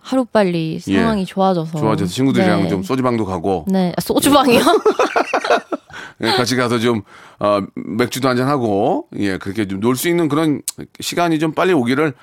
하루 0.02 0.24
빨리 0.24 0.80
예. 0.88 0.96
상황이 0.96 1.24
좋아져서 1.24 1.78
좋아져서 1.78 2.12
친구들이랑 2.12 2.64
네. 2.64 2.68
좀 2.68 2.82
소주방도 2.82 3.24
가고 3.24 3.64
네 3.68 3.92
아, 3.96 4.00
소주방이요? 4.00 4.60
예, 6.22 6.30
같이 6.32 6.56
가서 6.56 6.78
좀 6.78 7.02
어, 7.38 7.60
맥주도 7.74 8.28
한잔 8.28 8.48
하고 8.48 9.06
예 9.16 9.38
그렇게 9.38 9.66
좀 9.66 9.80
놀 9.80 9.94
수 9.96 10.08
있는 10.08 10.28
그런 10.28 10.62
시간이 11.00 11.38
좀 11.38 11.52
빨리 11.52 11.72
오기를 11.72 12.14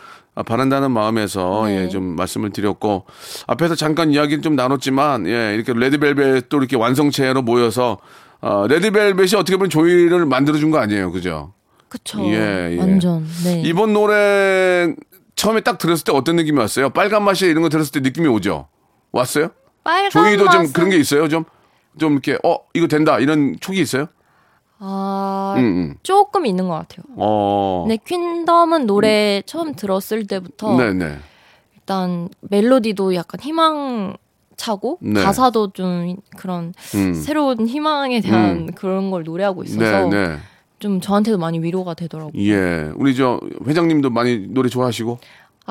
바란다는 0.45 0.91
마음에서 0.91 1.63
네. 1.65 1.83
예, 1.85 1.89
좀 1.89 2.03
말씀을 2.15 2.51
드렸고 2.51 3.05
앞에서 3.47 3.75
잠깐 3.75 4.11
이야기를 4.11 4.41
좀 4.41 4.55
나눴지만 4.55 5.27
예 5.27 5.53
이렇게 5.55 5.73
레드벨벳 5.73 6.49
또 6.49 6.57
이렇게 6.57 6.75
완성체로 6.75 7.41
모여서 7.41 7.97
어, 8.41 8.65
레드벨벳이 8.67 9.35
어떻게 9.35 9.57
보면 9.57 9.69
조이를 9.69 10.25
만들어준 10.25 10.71
거 10.71 10.77
아니에요, 10.79 11.11
그죠? 11.11 11.53
그쵸. 11.89 12.21
예, 12.25 12.69
예. 12.73 12.77
완전. 12.79 13.25
네. 13.43 13.61
이번 13.65 13.91
노래 13.93 14.93
처음에 15.39 15.61
딱 15.61 15.77
들었을 15.77 16.03
때 16.03 16.11
어떤 16.11 16.35
느낌이 16.35 16.59
왔어요? 16.59 16.89
빨간 16.89 17.23
맛이 17.23 17.45
이런 17.45 17.63
거 17.63 17.69
들었을 17.69 17.93
때 17.93 17.99
느낌이 18.01 18.27
오죠? 18.27 18.67
왔어요? 19.13 19.47
빨간 19.85 20.09
조이도 20.11 20.49
좀 20.49 20.63
맛은- 20.63 20.73
그런 20.73 20.89
게 20.89 20.97
있어요? 20.97 21.29
좀, 21.29 21.45
좀 21.97 22.11
이렇게, 22.13 22.37
어, 22.43 22.57
이거 22.73 22.87
된다. 22.87 23.19
이런 23.19 23.55
촉이 23.61 23.79
있어요? 23.79 24.07
아, 24.79 25.55
응, 25.57 25.63
응. 25.63 25.95
조금 26.03 26.45
있는 26.45 26.67
것 26.67 26.73
같아요. 26.73 27.05
어. 27.15 27.85
근데 27.87 28.01
퀸덤은 28.05 28.85
노래 28.85 29.41
처음 29.45 29.75
들었을 29.75 30.27
때부터 30.27 30.75
네네. 30.75 31.19
일단 31.75 32.27
멜로디도 32.41 33.15
약간 33.15 33.39
희망 33.39 34.17
차고 34.57 34.97
네. 35.01 35.23
가사도 35.23 35.71
좀 35.71 36.17
그런 36.37 36.73
음. 36.95 37.13
새로운 37.13 37.65
희망에 37.65 38.19
대한 38.19 38.49
음. 38.51 38.71
그런 38.75 39.09
걸 39.09 39.23
노래하고 39.23 39.63
있어서 39.63 40.09
네, 40.09 40.09
네. 40.09 40.37
좀 40.79 41.01
저한테도 41.01 41.37
많이 41.37 41.59
위로가 41.59 41.93
되더라고요. 41.93 42.33
예. 42.41 42.89
우리 42.95 43.15
저 43.15 43.39
회장님도 43.67 44.09
많이 44.09 44.47
노래 44.47 44.69
좋아하시고? 44.69 45.19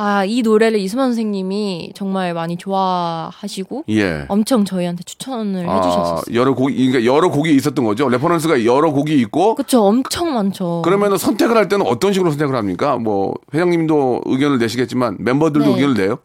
아, 0.00 0.24
이 0.24 0.42
노래를 0.42 0.78
이수만 0.78 1.06
선생님이 1.08 1.90
정말 1.96 2.32
많이 2.32 2.56
좋아하시고 2.56 3.84
예. 3.88 4.26
엄청 4.28 4.64
저희한테 4.64 5.02
추천을 5.02 5.68
해주셨었어요. 5.68 6.34
여러 6.38 6.54
곡이, 6.54 6.76
그러니까 6.76 7.04
여러 7.12 7.30
곡이 7.30 7.52
있었던 7.56 7.84
거죠? 7.84 8.08
reference가 8.08 8.64
여러 8.64 8.92
곡이 8.92 9.18
있고? 9.22 9.56
그쵸, 9.56 9.82
엄청 9.84 10.34
많죠. 10.34 10.82
그러면 10.84 11.18
선택을 11.18 11.56
할 11.56 11.68
때는 11.68 11.84
어떤 11.84 12.12
식으로 12.12 12.30
선택을 12.30 12.54
합니까? 12.54 12.96
뭐, 12.96 13.34
회장님도 13.52 14.22
의견을 14.26 14.58
내시겠지만 14.58 15.16
멤버들도 15.18 15.66
네. 15.66 15.74
의견을 15.74 15.94
내요? 15.94 16.18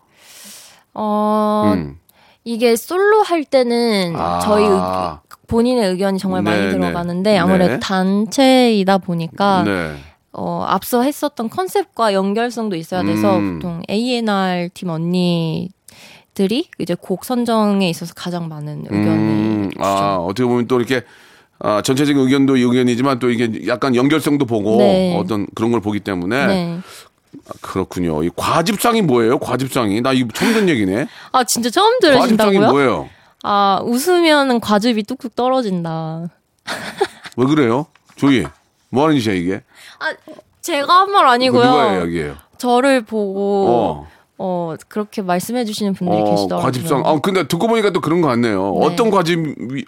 어, 0.93 1.71
음. 1.75 1.97
이게 2.43 2.75
솔로 2.75 3.23
할 3.23 3.43
때는 3.43 4.13
아. 4.17 4.37
저희 4.39 4.65
의- 4.65 4.69
본인의 5.47 5.89
의견이 5.91 6.19
정말 6.19 6.43
네, 6.43 6.51
많이 6.51 6.63
네. 6.63 6.71
들어가는데 6.71 7.38
아무래도 7.38 7.73
네. 7.73 7.79
단체이다 7.79 8.99
보니까 8.99 9.63
네. 9.63 9.95
어, 10.32 10.65
앞서 10.67 11.03
했었던 11.03 11.49
컨셉과 11.49 12.13
연결성도 12.13 12.75
있어야 12.75 13.03
돼서 13.03 13.38
음. 13.38 13.60
보통 13.60 13.82
A&R 13.89 14.69
팀 14.73 14.89
언니 14.89 15.69
들이 16.34 16.67
이제 16.79 16.95
곡 16.99 17.25
선정에 17.25 17.88
있어서 17.89 18.13
가장 18.15 18.47
많은 18.47 18.86
의견을 18.86 19.08
음. 19.08 19.71
아, 19.79 20.17
어떻게 20.19 20.45
보면 20.45 20.67
또 20.67 20.79
이렇게 20.79 21.03
아, 21.60 21.82
전체적인 21.82 22.21
의견도 22.21 22.58
의견이지만 22.58 23.19
또 23.19 23.29
이게 23.29 23.67
약간 23.67 23.95
연결성도 23.95 24.45
보고 24.45 24.77
네. 24.77 25.15
어떤 25.15 25.45
그런 25.53 25.71
걸 25.71 25.82
보기 25.82 25.99
때문에 25.99 26.47
네. 26.47 26.79
아, 27.47 27.51
그렇군요. 27.62 28.23
이 28.23 28.29
과집상이 28.36 29.03
뭐예요? 29.03 29.38
과집상이 29.38 30.01
나 30.01 30.13
이거 30.13 30.29
처음 30.34 30.53
듣는 30.53 30.69
얘기네. 30.69 31.08
아 31.32 31.43
진짜 31.43 31.69
처음 31.69 31.99
과집상이 31.99 32.19
들으신다고요? 32.19 32.71
뭐예요? 32.71 33.10
아 33.43 33.79
웃으면 33.84 34.60
과즙이 34.62 35.03
뚝뚝 35.03 35.36
떨어진다. 35.36 36.29
왜 37.38 37.45
그래요? 37.45 37.86
조이 38.15 38.45
뭐 38.89 39.03
하는 39.06 39.19
짓이야 39.19 39.36
이게? 39.36 39.62
아 39.99 40.13
제가 40.62 41.01
한 41.01 41.12
말 41.12 41.27
아니고요. 41.27 41.63
누가 41.63 41.93
이야기예요? 41.95 42.36
저를 42.58 43.01
보고 43.01 43.67
어. 43.67 44.08
어, 44.38 44.75
그렇게 44.88 45.21
말씀해 45.21 45.63
주시는 45.65 45.93
분들이 45.93 46.21
어, 46.21 46.25
계시더라고요. 46.25 46.65
과즙상. 46.65 47.03
아, 47.06 47.19
근데 47.19 47.47
듣고 47.47 47.67
보니까 47.67 47.91
또 47.91 48.01
그런 48.01 48.21
거 48.21 48.27
같네요. 48.29 48.73
네. 48.79 48.86
어떤 48.86 49.10
과즙, 49.12 49.39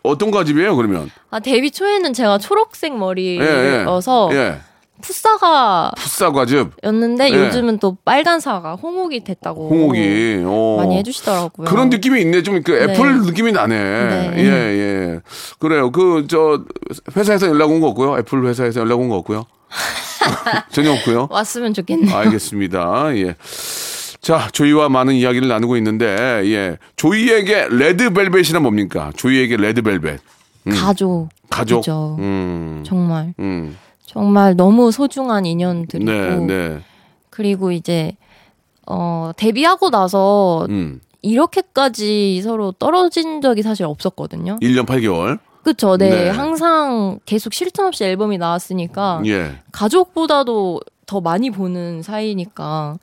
어떤 0.03 0.31
과즙이에요, 0.31 0.75
그러면? 0.75 1.09
아 1.29 1.39
데뷔 1.39 1.71
초에는 1.71 2.13
제가 2.13 2.37
초록색 2.37 2.91
예, 2.91 2.95
예. 2.95 2.97
머리여서 2.99 4.29
예. 4.33 4.59
풋사과였는데 5.05 6.01
풋사과즙, 6.01 6.71
예. 6.83 7.45
요즘은 7.45 7.79
또 7.79 7.97
빨간 8.03 8.39
사과 8.39 8.75
홍옥이 8.75 9.23
됐다고 9.23 9.69
홍옥이. 9.69 10.43
어. 10.45 10.77
많이 10.79 10.97
해주시더라고요. 10.97 11.67
그런 11.67 11.89
느낌이 11.89 12.21
있네. 12.21 12.43
좀그 12.43 12.71
네. 12.71 12.83
애플 12.93 13.21
느낌이 13.21 13.51
나네. 13.51 13.77
네. 13.77 14.33
예, 14.37 14.43
예. 14.45 15.19
그래요. 15.59 15.91
그, 15.91 16.25
저, 16.29 16.63
회사에서 17.15 17.47
연락 17.47 17.69
온 17.71 17.79
거 17.81 17.87
없고요. 17.87 18.17
애플 18.17 18.45
회사에서 18.45 18.79
연락 18.81 18.99
온 18.99 19.09
거 19.09 19.15
없고요. 19.17 19.45
전혀 20.71 20.91
없고요. 20.91 21.27
왔으면 21.29 21.73
좋겠네요. 21.73 22.15
알겠습니다. 22.15 23.15
예. 23.17 23.35
자, 24.21 24.47
조이와 24.51 24.89
많은 24.89 25.13
이야기를 25.13 25.47
나누고 25.47 25.77
있는데, 25.77 26.07
예. 26.45 26.77
조이에게 26.95 27.67
레드벨벳이란 27.69 28.61
뭡니까? 28.63 29.11
조이에게 29.15 29.57
레드벨벳. 29.57 30.19
가족. 30.71 31.29
가족. 31.49 31.81
그죠. 31.81 32.15
음. 32.19 32.83
정말 32.87 33.35
음. 33.39 33.77
정말 34.05 34.55
너무 34.55 34.91
소중한 34.91 35.45
인연들이고 35.45 36.11
네, 36.11 36.37
네. 36.39 36.79
그리고 37.29 37.71
이제 37.71 38.15
어 38.87 39.31
데뷔하고 39.35 39.89
나서 39.89 40.65
음. 40.69 41.01
이렇게까지 41.21 42.41
서로 42.43 42.71
떨어진 42.71 43.41
적이 43.41 43.63
사실 43.63 43.85
없었거든요. 43.85 44.57
1년 44.61 44.85
8개월. 44.85 45.39
그쵸, 45.63 45.97
네. 45.97 46.09
네. 46.09 46.29
항상 46.29 47.19
계속 47.25 47.53
쉴틈 47.53 47.85
없이 47.85 48.03
앨범이 48.03 48.37
나왔으니까 48.37 49.23
예. 49.25 49.57
가족보다도 49.71 50.81
더 51.07 51.21
많이 51.21 51.49
보는 51.49 52.03
사이니까 52.03 52.99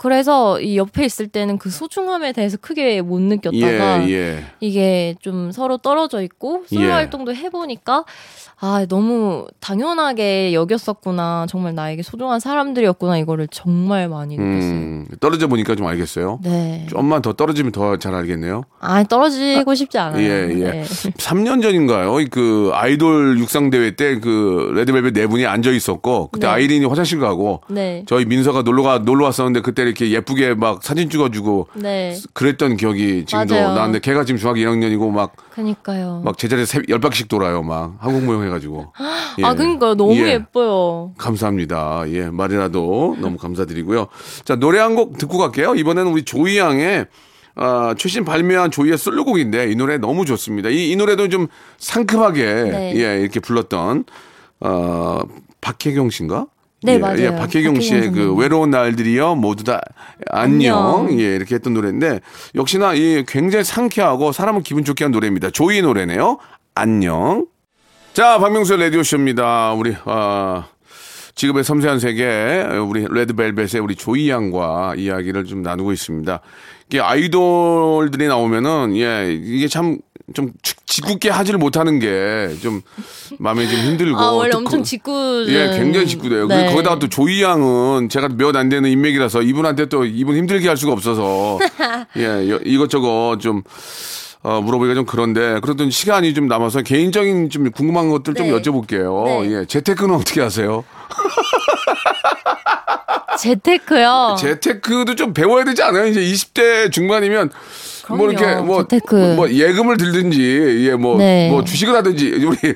그래서 0.00 0.58
이 0.62 0.78
옆에 0.78 1.04
있을 1.04 1.28
때는 1.28 1.58
그 1.58 1.68
소중함에 1.68 2.32
대해서 2.32 2.56
크게 2.56 3.02
못 3.02 3.20
느꼈다가 3.20 4.08
예, 4.08 4.12
예. 4.14 4.44
이게 4.60 5.14
좀 5.20 5.52
서로 5.52 5.76
떨어져 5.76 6.22
있고 6.22 6.64
솔로 6.68 6.86
예. 6.86 6.90
활동도 6.90 7.34
해보니까 7.34 8.06
아 8.62 8.86
너무 8.88 9.46
당연하게 9.60 10.52
여겼었구나 10.54 11.46
정말 11.48 11.74
나에게 11.74 12.02
소중한 12.02 12.40
사람들이었구나 12.40 13.18
이거를 13.18 13.48
정말 13.48 14.08
많이 14.08 14.36
느꼈어요. 14.38 14.70
음, 14.70 15.06
떨어져 15.18 15.48
보니까 15.48 15.74
좀 15.74 15.86
알겠어요. 15.86 16.40
네. 16.42 16.86
좀만 16.90 17.20
더 17.20 17.34
떨어지면 17.34 17.72
더 17.72 17.96
잘 17.98 18.14
알겠네요. 18.14 18.64
아 18.80 19.02
떨어지고 19.02 19.74
싶지 19.74 19.98
않아요. 19.98 20.22
예, 20.22 20.48
예. 20.50 20.54
네. 20.54 20.82
3년 21.18 21.60
전인가요? 21.62 22.16
그 22.30 22.70
아이돌 22.72 23.38
육상 23.38 23.68
대회 23.68 23.90
때 23.96 24.18
그 24.20 24.72
레드벨벳 24.74 25.12
네 25.12 25.26
분이 25.26 25.44
앉아 25.46 25.70
있었고 25.70 26.28
그때 26.32 26.46
네. 26.46 26.52
아이린이 26.52 26.86
화장실 26.86 27.18
가고 27.20 27.62
네. 27.68 28.04
저희 28.06 28.24
민서가 28.24 28.62
놀러가 28.62 28.98
놀러 28.98 29.24
왔었는데 29.26 29.60
그때 29.60 29.89
이렇게 29.90 30.10
예쁘게 30.10 30.54
막 30.54 30.82
사진 30.82 31.10
찍어주고 31.10 31.68
네. 31.74 32.16
그랬던 32.32 32.76
기억이 32.76 33.24
지금도 33.26 33.54
맞아요. 33.54 33.74
나는데 33.74 33.98
걔가 34.00 34.24
지금 34.24 34.38
중학교 34.38 34.60
1학년이고 34.60 35.06
막막 35.10 35.32
그니까요. 35.50 36.22
제자리에 36.36 36.64
열 36.88 37.00
바퀴씩 37.00 37.28
돌아요. 37.28 37.62
막 37.62 37.96
한국 38.00 38.24
모형 38.24 38.44
해가지고. 38.44 38.92
예. 39.40 39.44
아 39.44 39.54
그니까요. 39.54 39.94
너무 39.94 40.14
예. 40.16 40.32
예뻐요. 40.32 41.12
감사합니다. 41.18 42.04
예, 42.08 42.30
말이라도 42.30 43.16
너무 43.20 43.36
감사드리고요. 43.36 44.06
자, 44.44 44.56
노래 44.56 44.78
한 44.78 44.90
곡 44.94 45.18
듣고 45.18 45.38
갈게요. 45.38 45.74
이번에는 45.76 46.10
우리 46.10 46.24
조이 46.24 46.58
양의 46.58 47.06
아, 47.56 47.94
최신 47.98 48.24
발매한 48.24 48.70
조이의 48.70 48.96
솔로곡인데 48.98 49.70
이 49.70 49.76
노래 49.76 49.98
너무 49.98 50.24
좋습니다. 50.24 50.68
이, 50.68 50.90
이 50.90 50.96
노래도 50.96 51.28
좀 51.28 51.46
상큼하게 51.78 52.44
네. 52.44 52.92
예, 52.96 53.20
이렇게 53.20 53.38
불렀던 53.40 54.04
어, 54.60 55.20
박혜경 55.60 56.10
씨인가? 56.10 56.46
네, 56.82 56.94
예, 56.94 56.98
맞아요. 56.98 57.18
예, 57.20 57.30
박혜경 57.36 57.80
씨의 57.80 58.00
박혜경 58.00 58.14
그. 58.14 58.34
외로운 58.34 58.70
날들이여 58.70 59.34
모두 59.34 59.64
다 59.64 59.80
안녕. 60.30 61.00
안녕. 61.06 61.20
예, 61.20 61.34
이렇게 61.36 61.54
했던 61.54 61.74
노래인데 61.74 62.20
역시나 62.54 62.94
이 62.94 63.24
굉장히 63.28 63.64
상쾌하고 63.64 64.32
사람을 64.32 64.62
기분 64.62 64.84
좋게 64.84 65.04
한 65.04 65.12
노래입니다. 65.12 65.50
조이 65.50 65.82
노래네요. 65.82 66.38
안녕. 66.74 67.46
자, 68.12 68.38
박명수의 68.38 68.80
라디오 68.80 69.02
쇼입니다. 69.02 69.72
우리, 69.74 69.94
아, 70.04 70.66
지금의 71.34 71.62
섬세한 71.64 72.00
세계, 72.00 72.64
우리 72.84 73.06
레드벨벳의 73.08 73.80
우리 73.80 73.94
조이 73.94 74.28
양과 74.28 74.94
이야기를 74.96 75.44
좀 75.44 75.62
나누고 75.62 75.92
있습니다. 75.92 76.40
이게 76.88 77.00
아이돌들이 77.00 78.26
나오면은, 78.26 78.96
예, 78.96 79.32
이게 79.32 79.68
참, 79.68 79.98
좀 80.34 80.52
짓궂게 80.86 81.28
하지를 81.30 81.58
못하는 81.58 81.98
게 81.98 82.56
좀 82.62 82.82
마음에 83.38 83.66
좀 83.68 83.78
힘들고. 83.80 84.18
아 84.18 84.30
원래 84.32 84.50
또 84.50 84.58
엄청 84.58 84.80
그- 84.80 84.84
짓궂은 84.86 85.48
예, 85.48 85.76
굉장히 85.78 86.06
짓궂어요. 86.06 86.46
네. 86.46 86.70
거기다가 86.70 86.98
또 86.98 87.08
조이 87.08 87.42
양은 87.42 88.08
제가 88.08 88.28
몇 88.36 88.56
안 88.56 88.68
되는 88.68 88.88
인맥이라서 88.90 89.42
이분한테 89.42 89.86
또 89.86 90.04
이분 90.04 90.36
힘들게 90.36 90.68
할 90.68 90.76
수가 90.76 90.92
없어서 90.92 91.58
예, 92.16 92.48
여- 92.50 92.60
이것저것 92.64 93.38
좀 93.40 93.62
어, 94.42 94.60
물어보기가 94.62 94.94
좀 94.94 95.04
그런데 95.04 95.60
그래도 95.62 95.88
시간이 95.90 96.32
좀 96.34 96.48
남아서 96.48 96.80
개인적인 96.82 97.50
좀 97.50 97.70
궁금한 97.70 98.08
것들 98.08 98.34
좀 98.34 98.46
네. 98.48 98.52
여쭤볼게요. 98.54 99.24
네. 99.42 99.52
예, 99.60 99.64
재테크는 99.66 100.14
어떻게 100.14 100.40
하세요? 100.40 100.82
재테크요. 103.38 104.36
재테크도 104.38 105.14
좀 105.14 105.32
배워야 105.32 105.64
되지 105.64 105.82
않아요? 105.82 106.06
이제 106.06 106.20
20대 106.20 106.90
중반이면 106.92 107.48
뭐 107.48 107.99
그럼요. 108.16 108.32
이렇게 108.32 108.54
뭐, 108.56 108.82
재테크. 108.82 109.34
뭐 109.36 109.50
예금을 109.50 109.96
들든지 109.96 110.86
예, 110.88 110.94
뭐, 110.94 111.16
네. 111.18 111.50
뭐 111.50 111.64
주식을 111.64 111.94
하든지 111.94 112.44
우리 112.46 112.74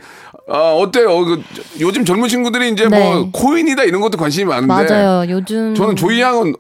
아, 0.49 0.73
어때요? 0.73 1.25
그, 1.25 1.43
요즘 1.81 2.05
젊은 2.05 2.29
친구들이 2.29 2.71
이제 2.71 2.87
뭐 2.87 2.99
네. 2.99 3.31
코인이다 3.33 3.85
이런 3.85 4.01
것도 4.01 4.19
관심이 4.19 4.45
많은데 4.45 4.67
맞아요. 4.69 5.31
요즘 5.31 5.75
저는 5.75 5.97
조이 5.97 6.21
양은 6.21 6.55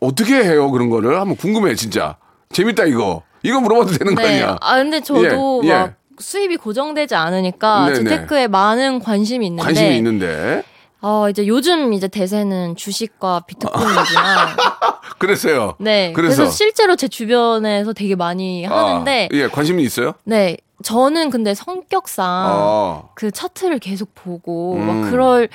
어떻게 0.00 0.34
해요 0.42 0.70
그런 0.70 0.88
거를 0.90 1.20
한번 1.20 1.36
궁금해 1.36 1.74
진짜 1.74 2.16
재밌다 2.52 2.84
이거 2.84 3.22
이거 3.42 3.60
물어봐도 3.60 3.92
되는 3.98 4.14
거 4.14 4.22
네. 4.22 4.28
아니야? 4.28 4.56
아 4.60 4.76
근데 4.76 5.00
저도 5.00 5.60
예, 5.64 5.68
예. 5.68 5.72
막 5.74 5.94
수입이 6.18 6.56
고정되지 6.56 7.14
않으니까 7.14 7.86
네네. 7.90 8.08
재테크에 8.10 8.46
많은 8.48 9.00
관심이 9.00 9.46
있는데 9.46 9.62
관심이 9.64 9.96
있는데. 9.98 10.62
어 11.04 11.28
이제 11.28 11.46
요즘 11.48 11.92
이제 11.92 12.06
대세는 12.06 12.76
주식과 12.76 13.40
비트코인이지만 13.46 14.48
그랬어요. 15.26 15.74
네 15.78 16.12
그래서? 16.12 16.36
그래서 16.42 16.52
실제로 16.52 16.96
제 16.96 17.08
주변에서 17.08 17.92
되게 17.92 18.14
많이 18.16 18.64
하는데 18.64 19.28
아, 19.32 19.36
예, 19.36 19.48
관심이 19.48 19.82
있어요? 19.82 20.12
네 20.24 20.56
저는 20.82 21.30
근데 21.30 21.54
성격상 21.54 22.26
아. 22.26 23.02
그 23.14 23.30
차트를 23.30 23.78
계속 23.78 24.10
보고 24.14 24.74
음. 24.74 24.86
막 24.86 25.10
그럴 25.10 25.48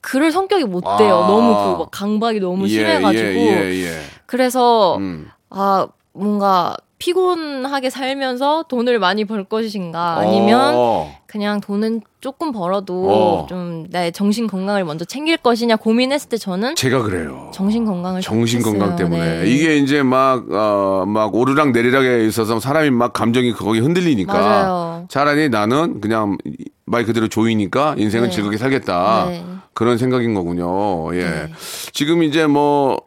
그럴 0.00 0.32
성격이 0.32 0.64
못 0.64 0.80
돼요. 0.98 1.24
아. 1.24 1.26
너무 1.28 1.54
그 1.76 1.78
막 1.82 1.90
강박이 1.90 2.40
너무 2.40 2.64
예, 2.64 2.68
심해가지고 2.68 3.28
예, 3.28 3.70
예, 3.72 3.84
예. 3.86 4.00
그래서 4.26 4.96
음. 4.98 5.28
아 5.50 5.86
뭔가 6.12 6.76
피곤하게 7.02 7.90
살면서 7.90 8.66
돈을 8.68 9.00
많이 9.00 9.24
벌 9.24 9.42
것인가 9.42 10.18
아니면 10.18 10.74
어. 10.76 11.12
그냥 11.26 11.60
돈은 11.60 12.02
조금 12.20 12.52
벌어도 12.52 13.10
어. 13.10 13.46
좀내 13.48 14.12
정신 14.12 14.46
건강을 14.46 14.84
먼저 14.84 15.04
챙길 15.04 15.36
것이냐 15.38 15.74
고민했을 15.74 16.28
때 16.28 16.36
저는 16.36 16.76
제가 16.76 17.02
그래요. 17.02 17.50
정신 17.52 17.84
건강을 17.84 18.20
정신 18.20 18.62
건강. 18.62 18.94
때문에 18.94 19.40
네. 19.40 19.50
이게 19.50 19.78
이제 19.78 20.04
막 20.04 20.44
어, 20.52 21.04
막 21.04 21.34
오르락 21.34 21.72
내리락에 21.72 22.24
있어서 22.26 22.60
사람이 22.60 22.90
막 22.90 23.12
감정이 23.12 23.52
거기 23.52 23.80
흔들리니까 23.80 24.32
맞아요. 24.32 25.06
차라리 25.08 25.48
나는 25.48 26.00
그냥 26.00 26.38
말 26.86 27.04
그대로 27.04 27.26
조이니까 27.26 27.96
인생은 27.98 28.28
네. 28.28 28.34
즐겁게 28.34 28.58
살겠다 28.58 29.26
네. 29.28 29.44
그런 29.74 29.98
생각인 29.98 30.34
거군요. 30.34 31.12
예. 31.16 31.24
네. 31.24 31.48
지금 31.92 32.22
이제 32.22 32.46
뭐 32.46 33.00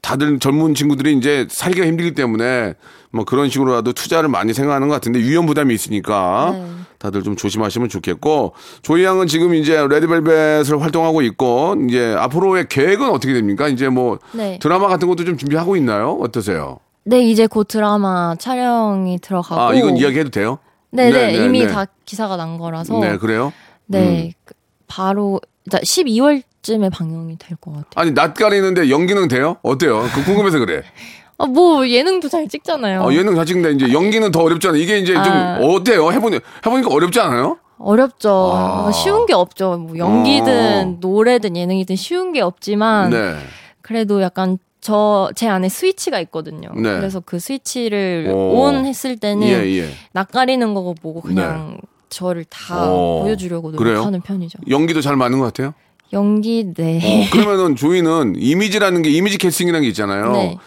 다들 0.00 0.38
젊은 0.38 0.74
친구들이 0.74 1.14
이제 1.14 1.46
살기가 1.50 1.86
힘들기 1.86 2.14
때문에 2.14 2.74
뭐 3.14 3.24
그런 3.24 3.48
식으로라도 3.48 3.92
투자를 3.92 4.28
많이 4.28 4.52
생각하는 4.52 4.88
것 4.88 4.94
같은데 4.94 5.20
위험 5.20 5.46
부담이 5.46 5.72
있으니까 5.72 6.50
네. 6.52 6.66
다들 6.98 7.22
좀 7.22 7.36
조심하시면 7.36 7.88
좋겠고 7.88 8.54
조이 8.82 9.04
양은 9.04 9.26
지금 9.28 9.54
이제 9.54 9.86
레드벨벳을 9.86 10.80
활동하고 10.80 11.22
있고 11.22 11.76
이제 11.88 12.14
앞으로의 12.18 12.66
계획은 12.68 13.08
어떻게 13.10 13.32
됩니까? 13.34 13.68
이제 13.68 13.88
뭐 13.88 14.18
네. 14.32 14.58
드라마 14.60 14.88
같은 14.88 15.06
것도 15.08 15.24
좀 15.24 15.36
준비하고 15.36 15.76
있나요? 15.76 16.18
어떠세요? 16.20 16.78
네 17.04 17.20
이제 17.22 17.46
곧 17.46 17.68
드라마 17.68 18.34
촬영이 18.38 19.18
들어가고 19.20 19.60
아 19.60 19.74
이건 19.74 19.96
이야기해도 19.96 20.30
돼요? 20.30 20.58
네네 20.90 21.10
네, 21.12 21.38
네, 21.38 21.44
이미 21.44 21.60
네. 21.60 21.68
다 21.68 21.86
기사가 22.04 22.36
난 22.36 22.56
거라서 22.58 22.98
네 23.00 23.16
그래요? 23.18 23.52
네 23.86 24.32
그- 24.44 24.54
바로 24.86 25.40
12월쯤에 25.70 26.90
방영이 26.92 27.36
될 27.38 27.56
것 27.60 27.72
같아요. 27.72 27.90
아니 27.96 28.12
낯 28.12 28.34
가리는데 28.34 28.90
연기는 28.90 29.28
돼요? 29.28 29.56
어때요? 29.62 30.02
그 30.14 30.24
궁금해서 30.24 30.58
그래. 30.58 30.82
아, 31.38 31.46
뭐 31.46 31.88
예능도 31.88 32.28
잘 32.28 32.48
찍잖아요. 32.48 33.02
어, 33.02 33.12
예능 33.12 33.34
잘 33.34 33.44
찍는데 33.46 33.84
이제 33.84 33.92
연기는 33.92 34.30
더 34.30 34.42
어렵잖아요. 34.42 34.80
이게 34.80 34.98
이제 34.98 35.14
좀 35.14 35.24
아. 35.26 35.58
어때요? 35.60 36.12
해보니 36.12 36.40
해보니까 36.64 36.90
어렵지 36.90 37.20
않아요? 37.20 37.58
어렵죠. 37.78 38.52
아. 38.54 38.92
쉬운 38.92 39.26
게 39.26 39.34
없죠. 39.34 39.76
뭐 39.78 39.98
연기든 39.98 40.94
어. 40.94 40.96
노래든 41.00 41.56
예능이든 41.56 41.96
쉬운 41.96 42.32
게 42.32 42.40
없지만 42.40 43.10
네. 43.10 43.36
그래도 43.82 44.22
약간 44.22 44.58
저제 44.80 45.48
안에 45.48 45.68
스위치가 45.68 46.20
있거든요. 46.20 46.68
네. 46.76 46.82
그래서 46.96 47.20
그 47.20 47.38
스위치를 47.40 48.30
오. 48.32 48.60
온 48.60 48.86
했을 48.86 49.16
때는 49.16 49.46
예 49.48 49.78
예. 49.78 49.88
낯가리는 50.12 50.72
거고 50.74 50.94
보고 50.94 51.20
그냥 51.20 51.78
저를 52.10 52.44
다 52.44 52.84
어. 52.92 53.22
보여주려고? 53.22 53.72
노력하는 53.72 54.20
편이죠. 54.20 54.58
연기도 54.68 55.00
잘 55.00 55.16
맞는 55.16 55.40
것 55.40 55.46
같아요. 55.46 55.74
연기 56.12 56.72
네. 56.74 57.00
어, 57.02 57.30
그러면은 57.32 57.74
조이는 57.74 58.34
이미지라는 58.36 59.02
게 59.02 59.10
이미지 59.10 59.36
캐스팅이라는 59.36 59.82
게 59.82 59.88
있잖아요. 59.88 60.32
네. 60.32 60.58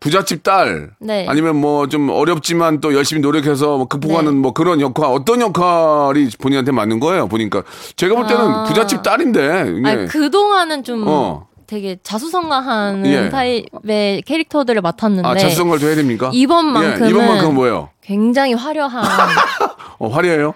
부잣집 0.00 0.42
딸 0.42 0.90
네. 0.98 1.26
아니면 1.28 1.56
뭐 1.56 1.86
좀 1.86 2.08
어렵지만 2.08 2.80
또 2.80 2.94
열심히 2.94 3.20
노력해서 3.20 3.76
뭐 3.76 3.86
극복하는 3.86 4.34
네. 4.34 4.38
뭐 4.40 4.52
그런 4.52 4.80
역할 4.80 5.06
어떤 5.10 5.40
역할이 5.40 6.28
본인한테 6.40 6.72
맞는 6.72 7.00
거예요 7.00 7.26
보니까 7.28 7.62
제가 7.96 8.14
볼 8.14 8.26
때는 8.26 8.42
아. 8.42 8.64
부잣집 8.64 9.02
딸인데 9.02 9.40
예. 9.40 9.88
아니, 9.88 10.06
그동안은 10.06 10.84
좀 10.84 11.04
어. 11.06 11.46
되게 11.66 11.98
자수성가하는 12.02 13.06
예. 13.06 13.28
타입의 13.28 14.22
캐릭터들을 14.22 14.80
맡았는데 14.82 15.28
아 15.28 15.36
자수성가를 15.36 15.80
도 15.80 15.86
해야 15.86 15.94
됩니까? 15.96 16.30
이번만큼은 16.32 17.06
예, 17.06 17.10
이번만큼은 17.10 17.54
뭐예요? 17.54 17.90
굉장히 18.00 18.54
화려한 18.54 19.04
어, 20.00 20.08
화려해요? 20.08 20.54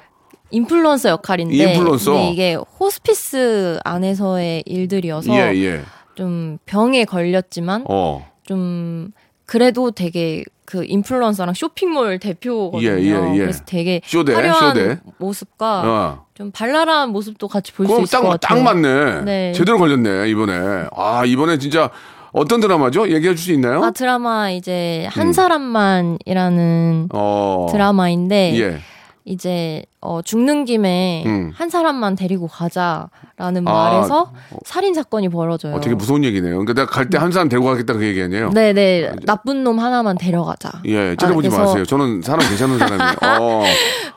인플루언서 0.50 1.08
역할인데 1.10 1.54
인플루언서? 1.54 2.12
근데 2.12 2.30
이게 2.30 2.54
호스피스 2.54 3.78
안에서의 3.84 4.62
일들이어서 4.66 5.32
예 5.34 5.52
예. 5.56 5.82
좀 6.14 6.58
병에 6.66 7.04
걸렸지만 7.04 7.84
어. 7.88 8.26
좀 8.44 9.10
그래도 9.46 9.90
되게 9.90 10.44
그 10.64 10.84
인플루언서랑 10.84 11.54
쇼핑몰 11.54 12.18
대표거든요. 12.18 12.88
예, 12.88 12.98
예, 13.02 13.34
예. 13.34 13.38
그래서 13.38 13.62
되게 13.66 14.00
쇼대, 14.06 14.32
화려한 14.34 14.74
쇼대. 14.74 14.98
모습과 15.18 15.82
어. 15.84 16.24
좀 16.34 16.50
발랄한 16.50 17.10
모습도 17.10 17.48
같이 17.48 17.72
볼 17.72 17.86
수 17.86 18.00
있을 18.00 18.10
딱, 18.10 18.22
것딱 18.22 18.40
같아요. 18.40 18.62
맞네. 18.64 19.20
네. 19.22 19.52
제대로 19.52 19.78
걸렸네, 19.78 20.28
이번에. 20.30 20.86
아, 20.96 21.24
이번에 21.26 21.58
진짜 21.58 21.90
어떤 22.32 22.60
드라마죠? 22.60 23.08
얘기해 23.08 23.34
줄 23.34 23.36
수 23.36 23.52
있나요? 23.52 23.84
아 23.84 23.90
드라마 23.90 24.50
이제 24.50 25.06
한 25.12 25.28
음. 25.28 25.32
사람만이라는 25.32 27.08
어. 27.12 27.66
드라마인데 27.70 28.58
예. 28.60 28.78
이제 29.24 29.84
어 30.04 30.20
죽는 30.22 30.66
김에 30.66 31.24
음. 31.26 31.50
한 31.54 31.70
사람만 31.70 32.14
데리고 32.14 32.46
가자라는 32.46 33.66
아, 33.66 33.72
말에서 33.72 34.32
살인 34.66 34.92
사건이 34.92 35.30
벌어져요. 35.30 35.74
어, 35.76 35.80
되게 35.80 35.94
무서운 35.96 36.24
얘기네요. 36.24 36.52
그러니까 36.58 36.74
내가 36.74 36.86
갈 36.86 37.08
때 37.08 37.16
한 37.18 37.32
사람 37.32 37.48
데리고 37.48 37.66
가겠다 37.68 37.94
그 37.94 38.04
얘기 38.04 38.20
아니에요? 38.22 38.50
네네 38.50 39.12
나쁜 39.24 39.64
놈 39.64 39.78
하나만 39.80 40.18
데려가자. 40.18 40.70
예, 40.84 41.16
째려보지 41.16 41.48
아, 41.48 41.50
그래서- 41.50 41.64
마세요. 41.64 41.84
저는 41.86 42.20
사람 42.22 42.46
괜찮은 42.48 42.78
사람이에요. 42.78 43.16
어. 43.40 43.64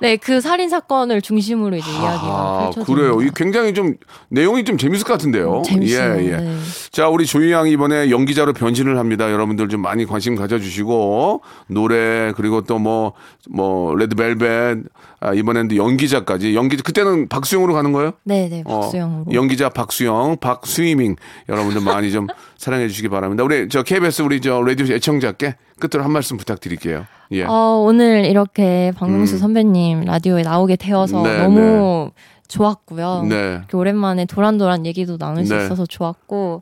네 0.02 0.17
그 0.17 0.41
살인 0.41 0.69
사건을 0.69 1.21
중심으로 1.21 1.76
이제 1.78 1.89
이야기가 1.89 2.12
아, 2.28 2.60
펼쳐집니다. 2.73 2.93
그래요. 2.93 3.21
이 3.21 3.32
굉장히 3.36 3.73
좀 3.73 3.95
내용이 4.30 4.63
좀 4.65 4.78
재밌을 4.78 5.06
것 5.08 5.13
같은데요. 5.13 5.62
재밌어요. 5.65 6.21
예, 6.21 6.26
예. 6.34 6.38
네. 6.38 6.58
자, 6.91 7.08
우리 7.08 7.26
조이 7.26 7.52
양이 7.52 7.71
이번에 7.71 8.10
연기자로 8.12 8.52
변신을 8.54 8.97
합니다. 9.00 9.32
여러분들 9.32 9.69
좀 9.69 9.82
많이 9.82 10.06
관심 10.06 10.36
가져주시고 10.36 11.41
노래 11.67 12.34
그리고 12.36 12.62
또 12.62 12.78
뭐뭐 12.78 13.95
레드벨벳 13.95 14.80
아, 15.19 15.34
이번에는 15.34 15.67
연기자까지 15.78 16.56
연기 16.56 16.78
그때는 16.78 17.30
박수영으로 17.30 17.74
가는 17.74 17.92
거예요? 17.94 18.12
네네 18.24 18.63
어, 18.66 18.82
박수영으로. 18.82 19.34
연기자 19.34 19.70
박수영, 19.70 20.38
박스위밍 20.42 21.16
여러분들 21.48 21.82
많이 21.82 22.12
좀 22.12 22.28
사랑해 22.58 22.88
주시기 22.88 23.10
바랍니다. 23.10 23.44
우리 23.44 23.70
저 23.70 23.84
KBS 23.84 24.22
우리 24.24 24.42
저 24.42 24.62
라디오 24.62 24.86
애청자께 24.94 25.56
끝으로 25.80 26.04
한 26.04 26.12
말씀 26.12 26.38
부탁드릴게요. 26.38 27.06
예. 27.32 27.44
어, 27.44 27.84
오늘 27.86 28.26
이렇게 28.26 28.92
박명수 28.98 29.36
음. 29.36 29.40
선배님 29.40 30.02
라디오에 30.06 30.42
나오게 30.44 30.76
되어서 30.78 31.22
네, 31.24 31.38
너무 31.44 32.12
좋았고요. 32.48 33.24
네. 33.30 33.62
오랜만에 33.74 34.26
도란도란 34.26 34.86
얘기도 34.86 35.18
나눌 35.18 35.46
수 35.46 35.56
네. 35.56 35.66
있어서 35.66 35.86
좋았고 35.86 36.62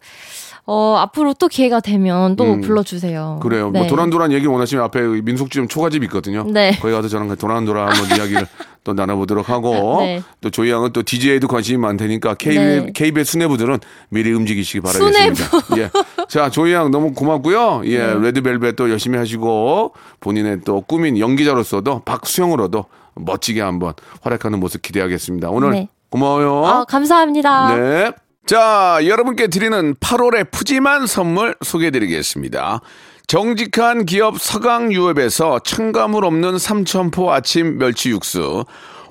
어, 0.68 0.96
앞으로 0.98 1.36
또 1.36 1.48
기회가 1.48 1.80
되면 1.80 2.36
또 2.36 2.44
음. 2.46 2.62
불러주세요. 2.62 3.40
그래요. 3.42 3.70
네. 3.72 3.80
뭐 3.80 3.88
도란도란 3.88 4.32
얘기 4.32 4.48
원하시면 4.48 4.84
앞에 4.86 5.02
민속집 5.22 5.70
초가집 5.70 6.04
있거든요. 6.06 6.44
네. 6.50 6.76
거기 6.82 6.92
가서 6.92 7.08
저랑 7.08 7.36
도란도란 7.36 7.90
한번 7.90 8.18
이야기를 8.18 8.48
또 8.84 8.94
나눠보도록 8.94 9.50
하고 9.50 9.98
네. 10.02 10.22
또 10.42 10.50
조이 10.50 10.72
양은 10.72 10.92
또 10.94 11.04
DJ에도 11.04 11.48
관심이 11.48 11.78
많다니까 11.78 12.36
KBS, 12.36 12.86
네. 12.86 12.92
KBS 12.94 13.32
수뇌부들은 13.34 13.80
미리 14.10 14.32
움직이시기 14.32 14.82
바라겠습니다. 14.82 15.78
예. 15.78 15.90
자 16.30 16.50
조이 16.50 16.74
양 16.74 16.90
너무 16.92 17.14
고맙고요. 17.14 17.82
예, 17.86 18.00
네. 18.00 18.14
레드벨벳 18.20 18.76
또 18.76 18.90
열심히 18.90 19.18
하시고 19.18 19.94
본인의 20.20 20.62
또 20.66 20.82
꿈인 20.82 21.20
연기자로서도 21.20 22.02
박수영으로도 22.06 22.86
멋지게 23.16 23.62
한번 23.62 23.94
활약하는 24.22 24.60
모습 24.60 24.82
기대하겠습니다. 24.82 25.50
오늘 25.50 25.72
네. 25.72 25.90
고마워요. 26.10 26.66
아, 26.66 26.86
감사합니다. 26.86 27.76
네. 27.76 28.12
자, 28.46 29.00
여러분께 29.04 29.48
드리는 29.48 29.96
8월의 29.96 30.52
푸짐한 30.52 31.08
선물 31.08 31.56
소개해드리겠습니다. 31.64 32.80
정직한 33.26 34.06
기업 34.06 34.40
서강유업에서 34.40 35.62
첨가물 35.64 36.24
없는 36.24 36.60
삼천포 36.60 37.34
아침 37.34 37.80
멸치 37.80 38.12
육수, 38.12 38.66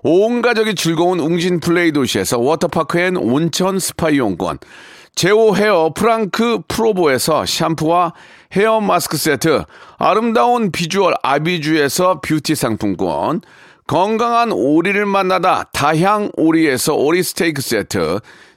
온 0.05 0.41
가족이 0.41 0.77
즐거운 0.77 1.19
웅진 1.19 1.59
플레이도시에서 1.59 2.39
워터파크 2.39 3.01
and 3.01 3.17
온천 3.17 3.81
스파 3.81 4.11
이용권, 4.11 4.59
제오 5.17 5.57
헤어 5.57 5.93
프랑크 5.93 6.61
프로보에서 6.69 7.45
샴푸와 7.45 8.13
헤어 8.53 8.81
마스크 8.81 9.17
세트, 9.17 9.65
아름다운 9.99 10.71
비주얼 10.71 11.15
아비주에서 11.25 12.21
뷰티 12.21 12.55
상품권, 12.55 13.41
건강한 13.89 14.53
오리를 14.53 15.05
만나다 15.05 15.65
다향 15.73 16.31
오리에서 16.37 16.95
오리 16.95 17.25
스테이크 17.25 17.61
세트, 17.61 18.21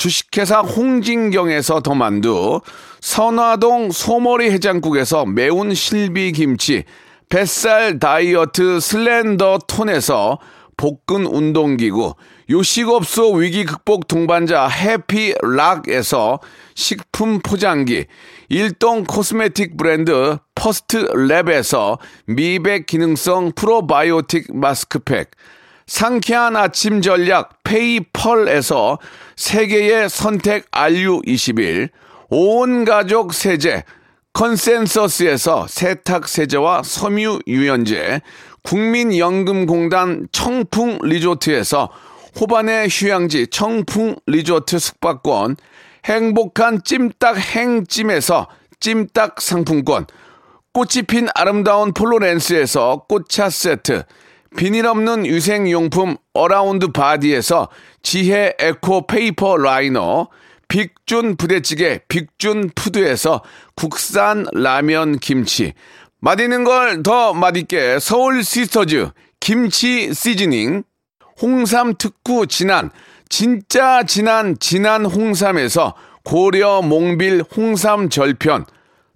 주식회사 0.00 0.60
홍진경에서 0.60 1.80
더 1.80 1.94
만두, 1.94 2.62
선화동 3.02 3.90
소머리 3.90 4.50
해장국에서 4.50 5.26
매운 5.26 5.74
실비 5.74 6.32
김치, 6.32 6.84
뱃살 7.28 7.98
다이어트 7.98 8.80
슬렌더 8.80 9.58
톤에서 9.68 10.38
복근 10.78 11.26
운동기구, 11.26 12.14
요식업소 12.48 13.34
위기 13.34 13.66
극복 13.66 14.08
동반자 14.08 14.68
해피락에서 14.68 16.40
식품 16.74 17.40
포장기, 17.40 18.06
일동 18.48 19.04
코스메틱 19.04 19.76
브랜드 19.76 20.38
퍼스트 20.54 21.08
랩에서 21.08 21.98
미백 22.24 22.86
기능성 22.86 23.52
프로바이오틱 23.54 24.46
마스크팩, 24.56 25.32
상쾌한 25.90 26.54
아침 26.54 27.02
전략 27.02 27.64
페이펄에서 27.64 29.00
세계의 29.34 30.08
선택 30.08 30.70
RU21, 30.70 31.88
온 32.28 32.84
가족 32.84 33.34
세제 33.34 33.82
컨센서스에서 34.32 35.66
세탁 35.68 36.28
세제와 36.28 36.84
섬유 36.84 37.40
유연제, 37.48 38.20
국민연금공단 38.62 40.28
청풍 40.30 41.00
리조트에서 41.02 41.90
호반의 42.40 42.86
휴양지 42.88 43.48
청풍 43.48 44.14
리조트 44.28 44.78
숙박권, 44.78 45.56
행복한 46.04 46.84
찜닭 46.84 47.36
행찜에서 47.36 48.46
찜닭 48.78 49.40
상품권, 49.40 50.06
꽃이 50.72 51.02
핀 51.08 51.26
아름다운 51.34 51.92
폴로렌스에서 51.92 53.06
꽃차 53.08 53.50
세트, 53.50 54.04
비닐 54.56 54.86
없는 54.86 55.26
위생용품 55.26 56.16
어라운드 56.34 56.88
바디에서 56.88 57.68
지혜 58.02 58.54
eco 58.58 59.06
paper 59.06 59.56
liner, 59.56 60.28
빅준 60.68 61.36
부대찌개 61.36 62.00
빅준 62.08 62.70
푸드에서 62.74 63.42
국산 63.74 64.46
라면 64.52 65.18
김치, 65.18 65.72
맛있는 66.20 66.64
걸 66.64 67.02
더 67.02 67.32
맛있게 67.32 67.98
서울 68.00 68.42
시스터즈 68.44 69.10
김치 69.40 70.12
seasoning, 70.12 70.82
홍삼 71.40 71.94
특구 71.96 72.46
진한, 72.46 72.90
진짜 73.28 74.02
진한 74.02 74.56
진한 74.58 75.06
홍삼에서 75.06 75.94
고려 76.24 76.82
몽빌 76.82 77.44
홍삼 77.56 78.10
절편, 78.10 78.66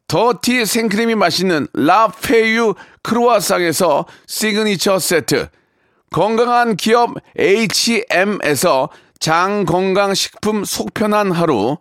더티 0.08 0.66
생크림이 0.66 1.14
맛있는 1.14 1.66
라페유 1.74 2.74
크루아상에서 3.02 4.06
시그니처 4.26 4.98
세트, 4.98 5.48
건강한 6.10 6.76
기업 6.76 7.14
H&M에서 7.38 8.90
장건강식품 9.18 10.64
속편한 10.64 11.32
하루, 11.32 11.78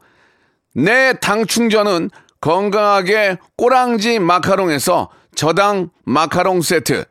내 0.76 1.14
당 1.22 1.46
충전은 1.46 2.10
건강하게 2.42 3.38
꼬랑지 3.58 4.20
마카롱에서 4.20 5.10
저당 5.36 5.90
마카롱 6.06 6.62
세트, 6.62 7.06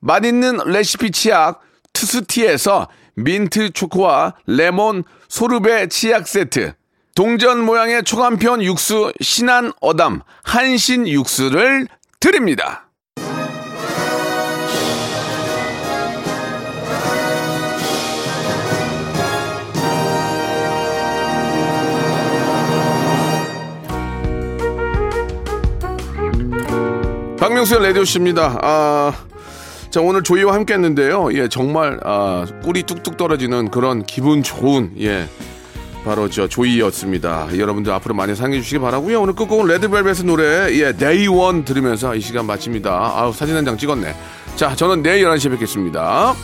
맛있는 0.00 0.58
레시피 0.66 1.10
치약 1.12 1.60
투스티에서 1.92 2.88
민트 3.14 3.70
초코와 3.70 4.34
레몬 4.46 5.04
소르베 5.28 5.88
치약 5.88 6.26
세트, 6.28 6.74
동전 7.20 7.66
모양의 7.66 8.04
초간편 8.04 8.62
육수 8.62 9.12
신한 9.20 9.72
어담 9.82 10.22
한신 10.42 11.06
육수를 11.06 11.86
드립니다. 12.18 12.88
박명수의 27.36 27.82
라디오쇼입니다. 27.82 28.60
아, 28.62 29.12
자, 29.90 30.00
오늘 30.00 30.22
조이와 30.22 30.54
함께 30.54 30.72
했는데요. 30.72 31.34
예, 31.34 31.48
정말, 31.48 32.00
아, 32.02 32.46
꿀이 32.64 32.84
뚝뚝 32.84 33.18
떨어지는 33.18 33.70
그런 33.70 34.06
기분 34.06 34.42
좋은, 34.42 34.94
예, 34.98 35.28
바로 36.04 36.28
저 36.30 36.48
조이였습니다. 36.48 37.56
여러분들 37.58 37.92
앞으로 37.92 38.14
많이 38.14 38.34
사랑해 38.34 38.58
주시기 38.58 38.78
바라고요 38.78 39.20
오늘 39.20 39.34
끝곡은 39.34 39.66
레드벨벳의 39.66 40.24
노래, 40.24 40.72
예, 40.78 40.92
Day 40.96 41.26
One 41.26 41.64
들으면서 41.64 42.14
이 42.14 42.20
시간 42.20 42.46
마칩니다. 42.46 42.90
아우, 42.90 43.32
사진 43.32 43.54
한 43.56 43.64
장 43.64 43.76
찍었네. 43.76 44.14
자, 44.56 44.74
저는 44.74 45.02
내일 45.02 45.26
11시에 45.26 45.50
뵙겠습니다. 45.50 46.34